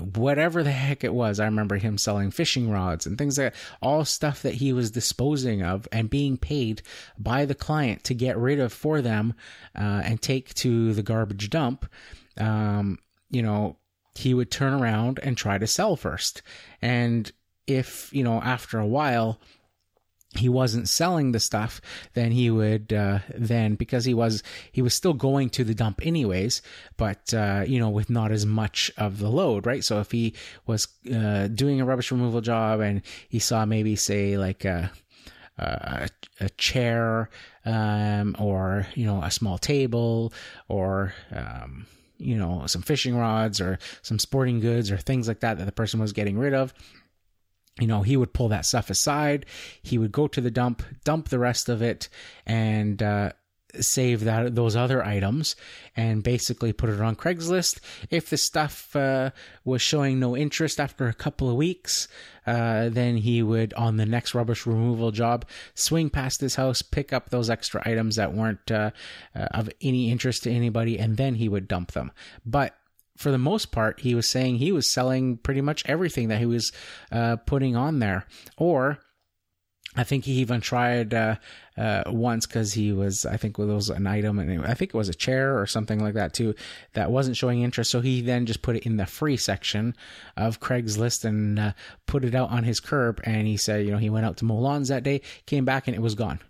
[0.00, 1.38] whatever the heck it was.
[1.38, 4.90] I remember him selling fishing rods and things like that, all stuff that he was
[4.90, 6.82] disposing of and being paid
[7.16, 9.34] by the client to get rid of for them
[9.76, 11.86] uh, and take to the garbage dump.
[12.38, 12.98] Um,
[13.30, 13.76] you know,
[14.14, 16.42] he would turn around and try to sell first.
[16.80, 17.30] And
[17.66, 19.40] if, you know, after a while,
[20.36, 21.80] he wasn't selling the stuff,
[22.14, 26.04] then he would uh, then because he was he was still going to the dump
[26.04, 26.60] anyways,
[26.96, 29.84] but uh, you know with not as much of the load, right?
[29.84, 30.34] So if he
[30.66, 34.90] was uh, doing a rubbish removal job and he saw maybe say like a
[35.56, 36.08] a,
[36.40, 37.30] a chair
[37.64, 40.32] um, or you know a small table
[40.68, 41.86] or um,
[42.16, 45.72] you know some fishing rods or some sporting goods or things like that that the
[45.72, 46.72] person was getting rid of
[47.80, 49.46] you know, he would pull that stuff aside.
[49.82, 52.08] He would go to the dump, dump the rest of it,
[52.46, 53.32] and uh,
[53.80, 55.56] save that those other items,
[55.96, 57.80] and basically put it on Craigslist.
[58.10, 59.30] If the stuff uh,
[59.64, 62.08] was showing no interest after a couple of weeks,
[62.46, 67.12] uh, then he would, on the next rubbish removal job, swing past his house, pick
[67.12, 68.90] up those extra items that weren't uh,
[69.34, 72.12] uh, of any interest to anybody, and then he would dump them.
[72.44, 72.76] But
[73.16, 76.46] for the most part, he was saying he was selling pretty much everything that he
[76.46, 76.72] was
[77.12, 78.26] uh, putting on there.
[78.56, 78.98] Or
[79.96, 81.36] I think he even tried uh,
[81.76, 84.96] uh, once because he was, I think, it was an item, and I think it
[84.96, 86.54] was a chair or something like that too,
[86.94, 87.90] that wasn't showing interest.
[87.90, 89.94] So he then just put it in the free section
[90.36, 91.72] of Craigslist and uh,
[92.06, 93.20] put it out on his curb.
[93.24, 95.86] And he said, you know, he went out to mow lawns that day, came back,
[95.86, 96.40] and it was gone.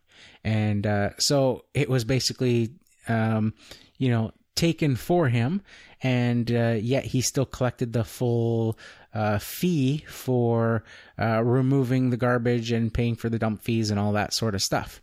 [0.43, 2.73] And uh, so it was basically,
[3.09, 3.55] um,
[3.99, 5.63] you know, taken for him,
[6.03, 8.79] and uh, yet he still collected the full
[9.15, 10.85] uh, fee for
[11.19, 14.63] uh, removing the garbage and paying for the dump fees and all that sort of
[14.63, 15.01] stuff.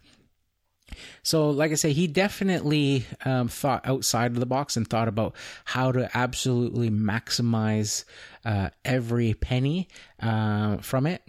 [1.24, 5.36] So, like I say, he definitely um, thought outside of the box and thought about
[5.66, 8.04] how to absolutely maximize
[8.44, 9.88] uh, every penny
[10.20, 11.24] uh, from it.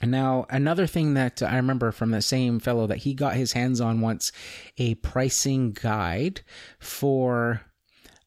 [0.00, 3.52] And now, another thing that I remember from the same fellow that he got his
[3.52, 4.30] hands on once
[4.76, 6.42] a pricing guide
[6.78, 7.62] for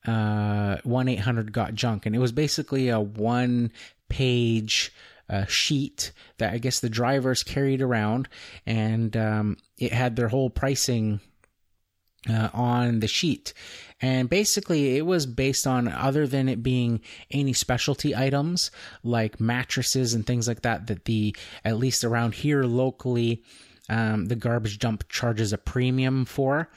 [0.05, 2.05] uh, 1 800 Got Junk.
[2.05, 3.71] And it was basically a one
[4.09, 4.91] page
[5.29, 8.27] uh, sheet that I guess the drivers carried around,
[8.65, 11.21] and um, it had their whole pricing
[12.29, 13.53] uh, on the sheet.
[14.01, 18.71] And basically, it was based on, other than it being any specialty items
[19.03, 23.43] like mattresses and things like that, that the, at least around here locally,
[23.89, 26.69] um, the garbage dump charges a premium for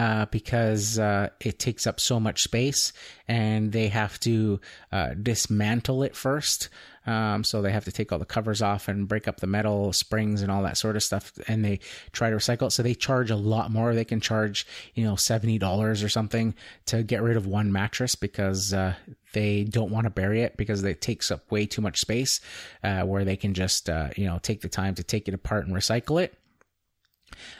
[0.00, 2.94] uh, because uh, it takes up so much space
[3.28, 4.58] and they have to
[4.92, 6.70] uh, dismantle it first.
[7.06, 9.92] Um, so they have to take all the covers off and break up the metal
[9.92, 11.34] springs and all that sort of stuff.
[11.48, 11.80] And they
[12.12, 12.70] try to recycle it.
[12.70, 13.94] So they charge a lot more.
[13.94, 16.54] They can charge, you know, $70 or something
[16.86, 18.94] to get rid of one mattress because uh,
[19.34, 22.40] they don't want to bury it because it takes up way too much space
[22.82, 25.66] uh, where they can just, uh, you know, take the time to take it apart
[25.66, 26.38] and recycle it.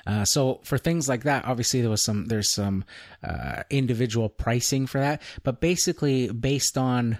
[0.06, 2.84] Uh, so for things like that, obviously there was some there's some
[3.22, 7.18] uh, individual pricing for that, but basically based on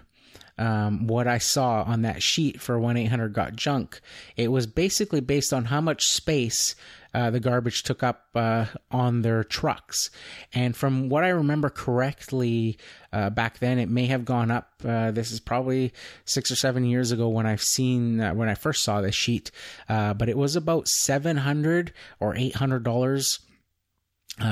[0.60, 4.00] um, what I saw on that sheet for 1 800 Got Junk,
[4.36, 6.74] it was basically based on how much space
[7.14, 10.10] uh, the garbage took up uh, on their trucks.
[10.52, 12.78] And from what I remember correctly
[13.10, 14.70] uh, back then, it may have gone up.
[14.84, 15.92] Uh, this is probably
[16.26, 19.50] six or seven years ago when I've seen uh, when I first saw this sheet,
[19.88, 23.40] uh, but it was about seven hundred or eight hundred dollars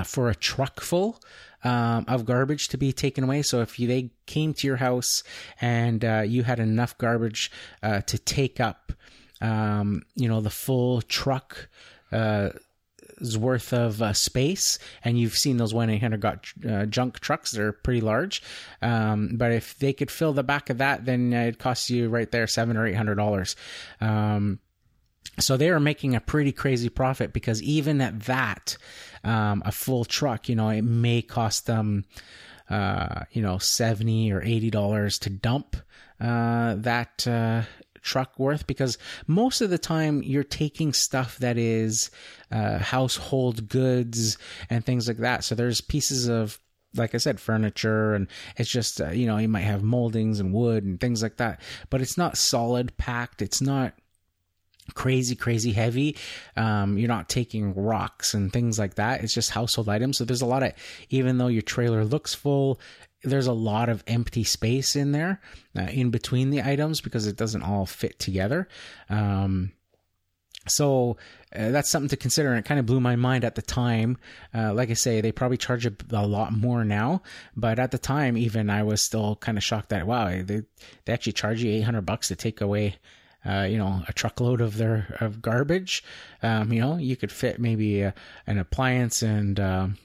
[0.05, 1.21] for a truck full.
[1.65, 3.43] Um, of garbage to be taken away.
[3.43, 5.25] So if you, they came to your house
[5.61, 7.51] and you had enough garbage
[7.83, 8.93] to take up,
[9.41, 11.69] um, you know, the full truck
[12.13, 12.51] uh,
[13.37, 17.51] worth of uh, space, and you've seen those one eight hundred got uh, junk trucks;
[17.51, 18.43] they're pretty large.
[18.81, 22.31] Um, but if they could fill the back of that, then it costs you right
[22.31, 23.57] there seven or eight hundred dollars.
[24.01, 24.61] Um,
[25.43, 28.76] so they are making a pretty crazy profit because even at that,
[29.24, 32.05] um, a full truck, you know, it may cost them
[32.70, 35.76] uh, you know, 70 or $80 to dump,
[36.20, 37.62] uh, that, uh,
[38.03, 42.11] truck worth because most of the time you're taking stuff that is
[42.51, 44.39] uh, household goods
[44.70, 45.45] and things like that.
[45.45, 46.59] So there's pieces of
[46.95, 50.55] like I said, furniture, and it's just, uh, you know, you might have moldings and
[50.55, 51.61] wood and things like that,
[51.91, 53.43] but it's not solid packed.
[53.43, 53.93] It's not
[54.95, 56.16] crazy, crazy heavy.
[56.57, 59.22] Um, you're not taking rocks and things like that.
[59.22, 60.18] It's just household items.
[60.18, 60.72] So there's a lot of,
[61.11, 62.80] even though your trailer looks full,
[63.22, 65.41] there's a lot of empty space in there
[65.76, 68.68] uh, in between the items because it doesn't all fit together.
[69.09, 69.72] Um,
[70.68, 71.16] so
[71.55, 72.51] uh, that's something to consider.
[72.51, 74.18] And it kind of blew my mind at the time.
[74.55, 77.22] Uh, like I say, they probably charge a, a, lot more now,
[77.57, 80.62] but at the time, even I was still kind of shocked that wow, they
[81.05, 82.97] they actually charge you eight hundred bucks to take away.
[83.47, 86.03] Uh, you know, a truckload of their of garbage.
[86.43, 88.12] Um, you know, you could fit maybe a,
[88.47, 89.99] an appliance and um,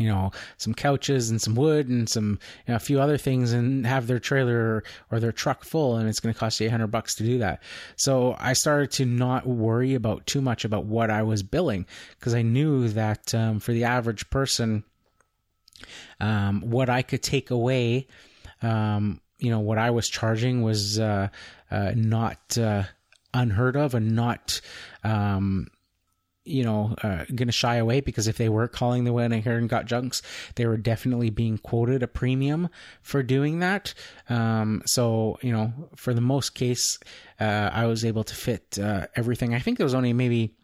[0.00, 3.52] you know, some couches and some wood and some, you know, a few other things
[3.52, 6.86] and have their trailer or their truck full and it's going to cost you 800
[6.86, 7.62] bucks to do that.
[7.96, 11.86] So I started to not worry about too much about what I was billing
[12.18, 14.84] because I knew that um, for the average person,
[16.18, 18.06] um, what I could take away,
[18.62, 21.28] um, you know, what I was charging was uh,
[21.70, 22.84] uh, not uh,
[23.34, 24.60] unheard of and not
[25.02, 25.68] um,
[26.44, 29.58] you know, uh, going to shy away because if they were calling the I Hear
[29.58, 30.22] and Got Junks,
[30.56, 32.70] they were definitely being quoted a premium
[33.02, 33.94] for doing that.
[34.28, 36.98] Um, so, you know, for the most case,
[37.38, 39.54] uh, I was able to fit uh, everything.
[39.54, 40.54] I think there was only maybe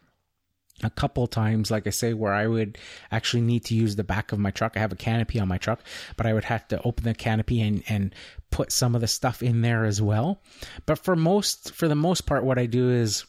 [0.82, 2.78] a couple times, like I say, where I would
[3.10, 4.76] actually need to use the back of my truck.
[4.76, 5.80] I have a canopy on my truck,
[6.16, 8.14] but I would have to open the canopy and, and
[8.50, 10.42] put some of the stuff in there as well.
[10.84, 13.24] But for most, for the most part, what I do is,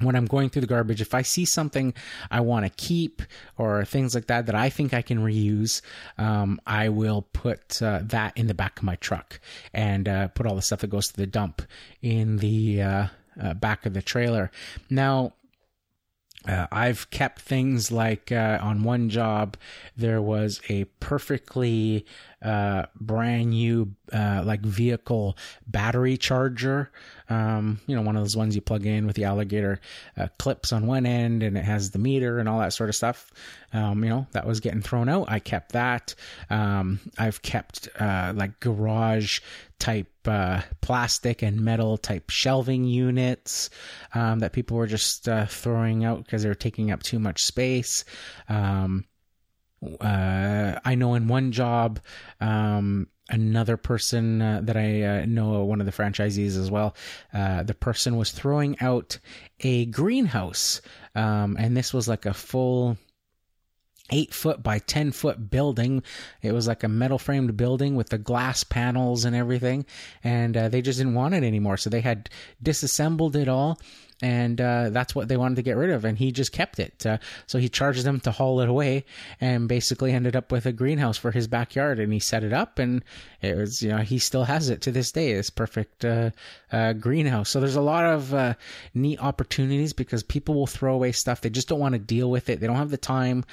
[0.00, 1.94] when I'm going through the garbage, if I see something
[2.28, 3.22] I want to keep
[3.56, 5.82] or things like that that I think I can reuse,
[6.18, 9.38] um, I will put uh, that in the back of my truck
[9.72, 11.62] and uh, put all the stuff that goes to the dump
[12.02, 13.06] in the uh,
[13.40, 14.50] uh back of the trailer.
[14.90, 15.34] Now,
[16.46, 19.56] uh, I've kept things like uh, on one job,
[19.96, 22.04] there was a perfectly
[22.44, 25.36] uh, brand new uh, like vehicle
[25.66, 26.90] battery charger.
[27.30, 29.80] Um, you know, one of those ones you plug in with the alligator
[30.18, 32.94] uh, clips on one end, and it has the meter and all that sort of
[32.94, 33.32] stuff.
[33.72, 35.30] Um, you know, that was getting thrown out.
[35.30, 36.14] I kept that.
[36.50, 39.40] Um, I've kept uh, like garage
[39.78, 43.70] type uh, plastic and metal type shelving units
[44.14, 47.42] um, that people were just uh, throwing out because they were taking up too much
[47.42, 48.04] space.
[48.48, 49.06] Um,
[50.00, 52.00] uh, I know in one job,
[52.40, 56.94] um, another person uh, that I uh, know, one of the franchisees as well,
[57.32, 59.18] uh, the person was throwing out
[59.60, 60.80] a greenhouse.
[61.14, 62.98] Um, and this was like a full
[64.10, 66.02] eight foot by 10 foot building.
[66.42, 69.86] It was like a metal framed building with the glass panels and everything.
[70.22, 71.76] And uh, they just didn't want it anymore.
[71.76, 72.28] So they had
[72.62, 73.78] disassembled it all
[74.22, 77.04] and uh, that's what they wanted to get rid of, and he just kept it.
[77.04, 79.04] Uh, so he charged them to haul it away,
[79.40, 82.78] and basically ended up with a greenhouse for his backyard, and he set it up,
[82.78, 83.04] and
[83.42, 85.34] it was you know he still has it to this day.
[85.34, 86.30] This perfect uh,
[86.72, 87.50] uh, greenhouse.
[87.50, 88.54] So there's a lot of uh,
[88.94, 92.48] neat opportunities because people will throw away stuff they just don't want to deal with
[92.48, 92.60] it.
[92.60, 93.44] They don't have the time.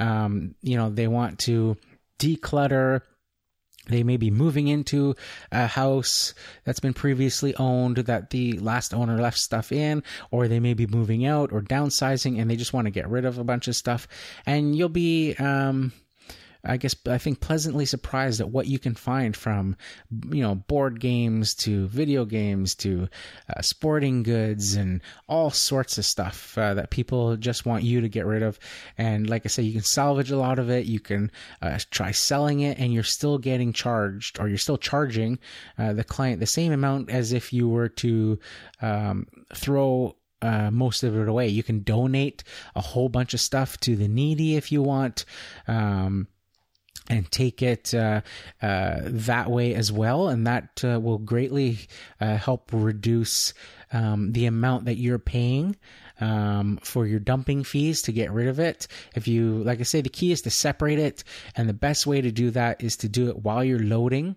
[0.00, 1.76] Um, you know they want to
[2.18, 3.02] declutter
[3.90, 5.14] they may be moving into
[5.50, 6.34] a house
[6.64, 10.86] that's been previously owned that the last owner left stuff in, or they may be
[10.86, 13.76] moving out or downsizing and they just want to get rid of a bunch of
[13.76, 14.06] stuff.
[14.46, 15.92] And you'll be, um,
[16.64, 19.76] I guess I think pleasantly surprised at what you can find from
[20.30, 23.08] you know board games to video games to
[23.48, 28.08] uh, sporting goods and all sorts of stuff uh, that people just want you to
[28.08, 28.58] get rid of.
[28.98, 30.86] And like I say, you can salvage a lot of it.
[30.86, 31.30] You can
[31.62, 35.38] uh, try selling it, and you're still getting charged, or you're still charging
[35.78, 38.38] uh, the client the same amount as if you were to
[38.82, 41.48] um, throw uh, most of it away.
[41.48, 42.44] You can donate
[42.74, 45.24] a whole bunch of stuff to the needy if you want.
[45.68, 46.28] Um,
[47.10, 48.22] and take it uh,
[48.62, 51.78] uh, that way as well, and that uh, will greatly
[52.20, 53.52] uh, help reduce
[53.92, 55.74] um, the amount that you're paying
[56.20, 58.86] um, for your dumping fees to get rid of it.
[59.16, 61.24] If you, like I say, the key is to separate it,
[61.56, 64.36] and the best way to do that is to do it while you're loading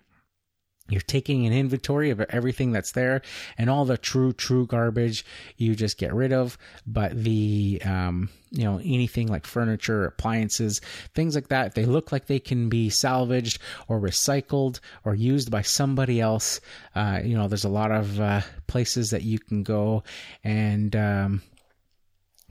[0.89, 3.21] you're taking an inventory of everything that's there
[3.57, 5.25] and all the true true garbage
[5.57, 6.57] you just get rid of.
[6.85, 10.79] But the um, you know anything like furniture appliances
[11.15, 15.61] things like that they look like they can be salvaged or recycled or used by
[15.61, 16.59] somebody else.
[16.95, 20.03] Uh, you know there's a lot of uh, places that you can go
[20.43, 21.41] and um,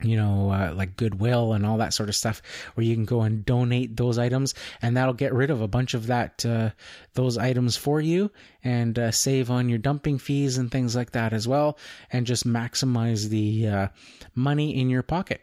[0.03, 2.41] you know, uh, like Goodwill and all that sort of stuff,
[2.75, 5.93] where you can go and donate those items, and that'll get rid of a bunch
[5.93, 6.69] of that uh,
[7.13, 8.31] those items for you,
[8.63, 11.77] and uh, save on your dumping fees and things like that as well,
[12.11, 13.87] and just maximize the uh,
[14.35, 15.41] money in your pocket.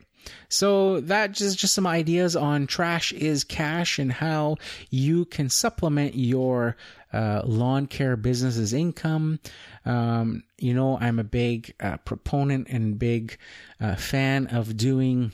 [0.49, 4.57] So that is just some ideas on trash is cash and how
[4.91, 6.77] you can supplement your
[7.13, 9.41] uh, lawn care business's income.
[9.85, 13.39] Um, you know, I'm a big uh, proponent and big
[13.81, 15.33] uh, fan of doing.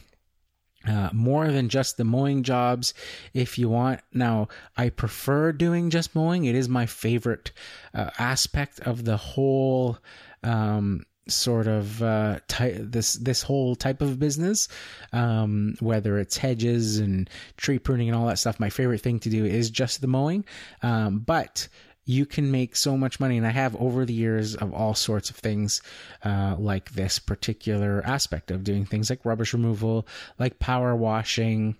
[0.87, 2.95] Uh, more than just the mowing jobs
[3.35, 4.01] if you want.
[4.13, 6.45] Now, I prefer doing just mowing.
[6.45, 7.51] It is my favorite
[7.93, 9.99] uh, aspect of the whole
[10.45, 14.69] um, sort of uh, ty- this this whole type of business,
[15.13, 18.61] um, whether it's hedges and tree pruning and all that stuff.
[18.61, 20.45] My favorite thing to do is just the mowing,
[20.83, 21.69] um, but
[22.07, 25.29] you can make so much money, and I have over the years of all sorts
[25.29, 25.83] of things,
[26.25, 30.07] uh, like this particular aspect of doing things like rubbish removal,
[30.39, 31.77] like power washing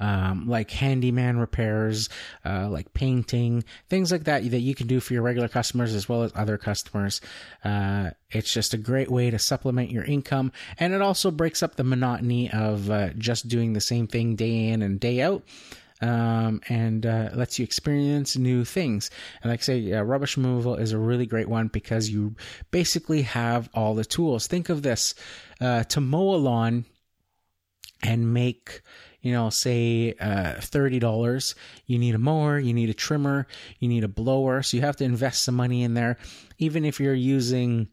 [0.00, 2.08] um, like handyman repairs,
[2.44, 6.08] uh, like painting, things like that that you can do for your regular customers as
[6.08, 7.20] well as other customers.
[7.64, 11.76] Uh, it's just a great way to supplement your income, and it also breaks up
[11.76, 15.42] the monotony of uh, just doing the same thing day in and day out.
[16.00, 19.10] Um, and uh, lets you experience new things.
[19.42, 22.36] And like I say, rubbish removal is a really great one because you
[22.70, 24.46] basically have all the tools.
[24.46, 25.16] Think of this
[25.60, 26.84] uh, to mow a lawn
[28.00, 28.82] and make
[29.20, 31.54] you know, say uh, $30,
[31.86, 33.46] you need a mower, you need a trimmer,
[33.78, 34.62] you need a blower.
[34.62, 36.18] So you have to invest some money in there.
[36.58, 37.88] Even if you're using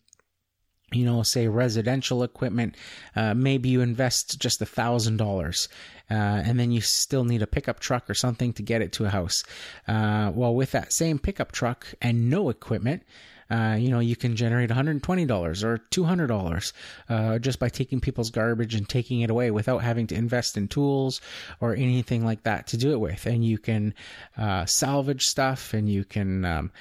[0.91, 2.75] you know, say residential equipment,
[3.15, 5.67] uh, maybe you invest just a thousand dollars,
[6.09, 9.05] uh, and then you still need a pickup truck or something to get it to
[9.05, 9.43] a house.
[9.87, 13.03] Uh, well, with that same pickup truck and no equipment,
[13.49, 16.73] uh, you know, you can generate $120 or $200
[17.09, 20.67] uh, just by taking people's garbage and taking it away without having to invest in
[20.67, 21.21] tools
[21.59, 23.25] or anything like that to do it with.
[23.25, 23.93] And you can
[24.37, 26.71] uh, salvage stuff and you can um,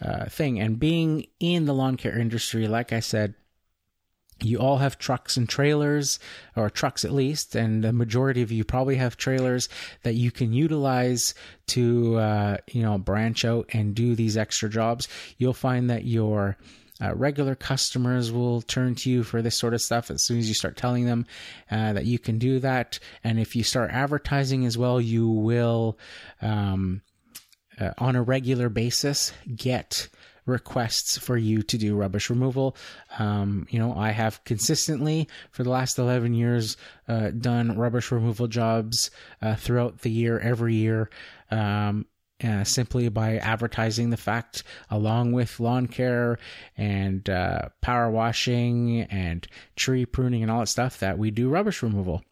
[0.00, 0.60] uh, thing.
[0.60, 3.34] And being in the lawn care industry, like I said,
[4.40, 6.18] you all have trucks and trailers,
[6.56, 9.68] or trucks at least, and the majority of you probably have trailers
[10.02, 11.34] that you can utilize
[11.68, 15.08] to, uh, you know, branch out and do these extra jobs.
[15.38, 16.56] You'll find that your
[17.00, 20.48] uh, regular customers will turn to you for this sort of stuff as soon as
[20.48, 21.26] you start telling them
[21.70, 22.98] uh, that you can do that.
[23.22, 25.98] And if you start advertising as well, you will,
[26.40, 27.02] um,
[27.80, 30.08] uh, on a regular basis, get
[30.46, 32.76] requests for you to do rubbish removal.
[33.18, 36.76] Um, you know, I have consistently for the last 11 years
[37.08, 39.10] uh, done rubbish removal jobs
[39.42, 41.10] uh, throughout the year, every year.
[41.50, 42.06] Um,
[42.42, 46.36] uh, simply by advertising the fact along with lawn care
[46.76, 51.82] and uh, power washing and tree pruning and all that stuff that we do rubbish
[51.82, 52.22] removal.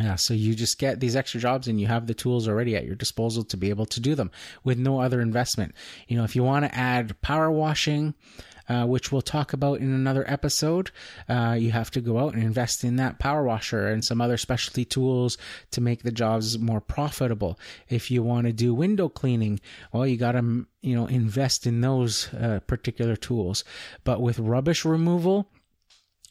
[0.00, 2.84] Yeah, so you just get these extra jobs and you have the tools already at
[2.84, 4.32] your disposal to be able to do them
[4.64, 5.72] with no other investment.
[6.08, 8.14] You know, if you want to add power washing,
[8.68, 10.90] uh, which we'll talk about in another episode,
[11.28, 14.36] uh, you have to go out and invest in that power washer and some other
[14.36, 15.38] specialty tools
[15.70, 17.58] to make the jobs more profitable.
[17.88, 19.60] If you want to do window cleaning,
[19.92, 23.64] well, you got to, you know, invest in those uh, particular tools.
[24.02, 25.50] But with rubbish removal,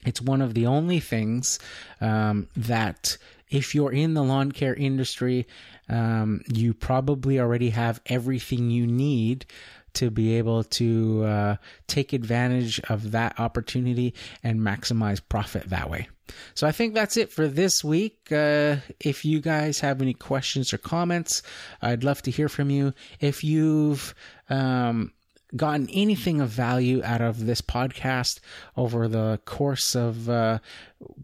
[0.06, 1.60] it's one of the only things
[2.02, 3.18] um, that
[3.54, 5.48] if you're in the lawn care industry,
[5.88, 9.46] um, you probably already have everything you need
[9.94, 16.08] to be able to uh, take advantage of that opportunity and maximize profit that way.
[16.56, 18.32] So I think that's it for this week.
[18.32, 21.44] Uh, if you guys have any questions or comments,
[21.80, 22.94] I'd love to hear from you.
[23.20, 24.16] If you've
[24.50, 25.12] um,
[25.56, 28.40] gotten anything of value out of this podcast
[28.76, 30.60] over the course of uh,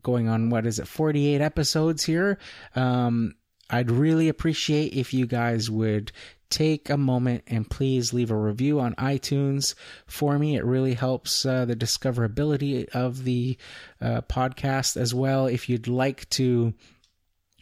[0.04, 2.38] going on, what is it, 48 episodes here,
[2.76, 3.36] um,
[3.70, 6.12] I'd really appreciate if you guys would
[6.50, 9.76] take a moment and please leave a review on iTunes
[10.08, 10.56] for me.
[10.56, 13.58] It really helps uh, the discoverability of the
[14.02, 15.46] uh, podcast as well.
[15.46, 16.74] If you'd like to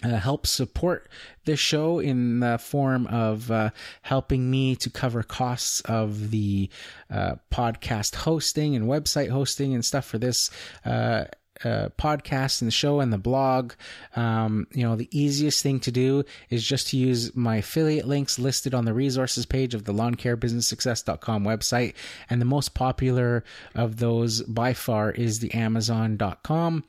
[0.03, 1.09] uh, help support
[1.45, 3.71] this show in the form of uh,
[4.03, 6.69] helping me to cover costs of the
[7.09, 10.51] uh, podcast hosting and website hosting and stuff for this
[11.63, 13.73] uh, podcast and the show and the blog.
[14.15, 18.39] Um, you know, the easiest thing to do is just to use my affiliate links
[18.39, 21.93] listed on the resources page of the lawncarebusinesssuccess.com website.
[22.29, 23.43] And the most popular
[23.75, 26.83] of those by far is the amazon.com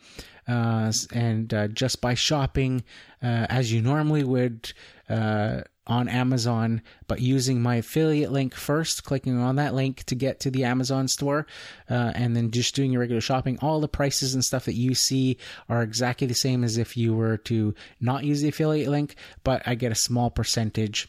[0.48, 2.82] uh, and uh, just by shopping
[3.22, 4.72] uh, as you normally would
[5.08, 10.40] uh, on Amazon, but using my affiliate link first, clicking on that link to get
[10.40, 11.46] to the Amazon store,
[11.90, 14.94] uh, and then just doing your regular shopping, all the prices and stuff that you
[14.94, 19.16] see are exactly the same as if you were to not use the affiliate link,
[19.44, 21.08] but I get a small percentage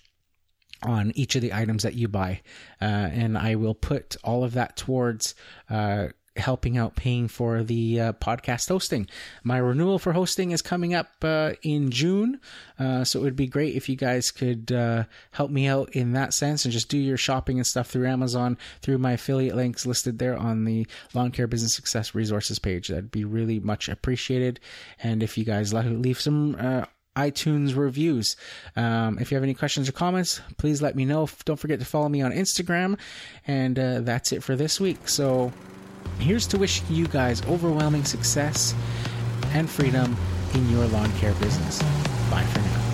[0.82, 2.42] on each of the items that you buy.
[2.82, 5.36] Uh, and I will put all of that towards
[5.70, 6.08] uh,
[6.40, 9.08] helping out paying for the uh, podcast hosting.
[9.44, 12.40] My renewal for hosting is coming up uh, in June,
[12.80, 16.14] uh, so it would be great if you guys could uh, help me out in
[16.14, 19.86] that sense and just do your shopping and stuff through Amazon through my affiliate links
[19.86, 22.88] listed there on the Lawn Care Business Success Resources page.
[22.88, 24.60] That'd be really much appreciated.
[25.04, 26.86] And if you guys like leave some uh,
[27.16, 28.36] iTunes reviews.
[28.76, 31.28] Um, if you have any questions or comments, please let me know.
[31.46, 32.98] Don't forget to follow me on Instagram.
[33.46, 35.10] And uh, that's it for this week.
[35.10, 35.52] So
[36.20, 38.74] here's to wishing you guys overwhelming success
[39.54, 40.16] and freedom
[40.54, 41.82] in your lawn care business.
[42.30, 42.89] Bye for now.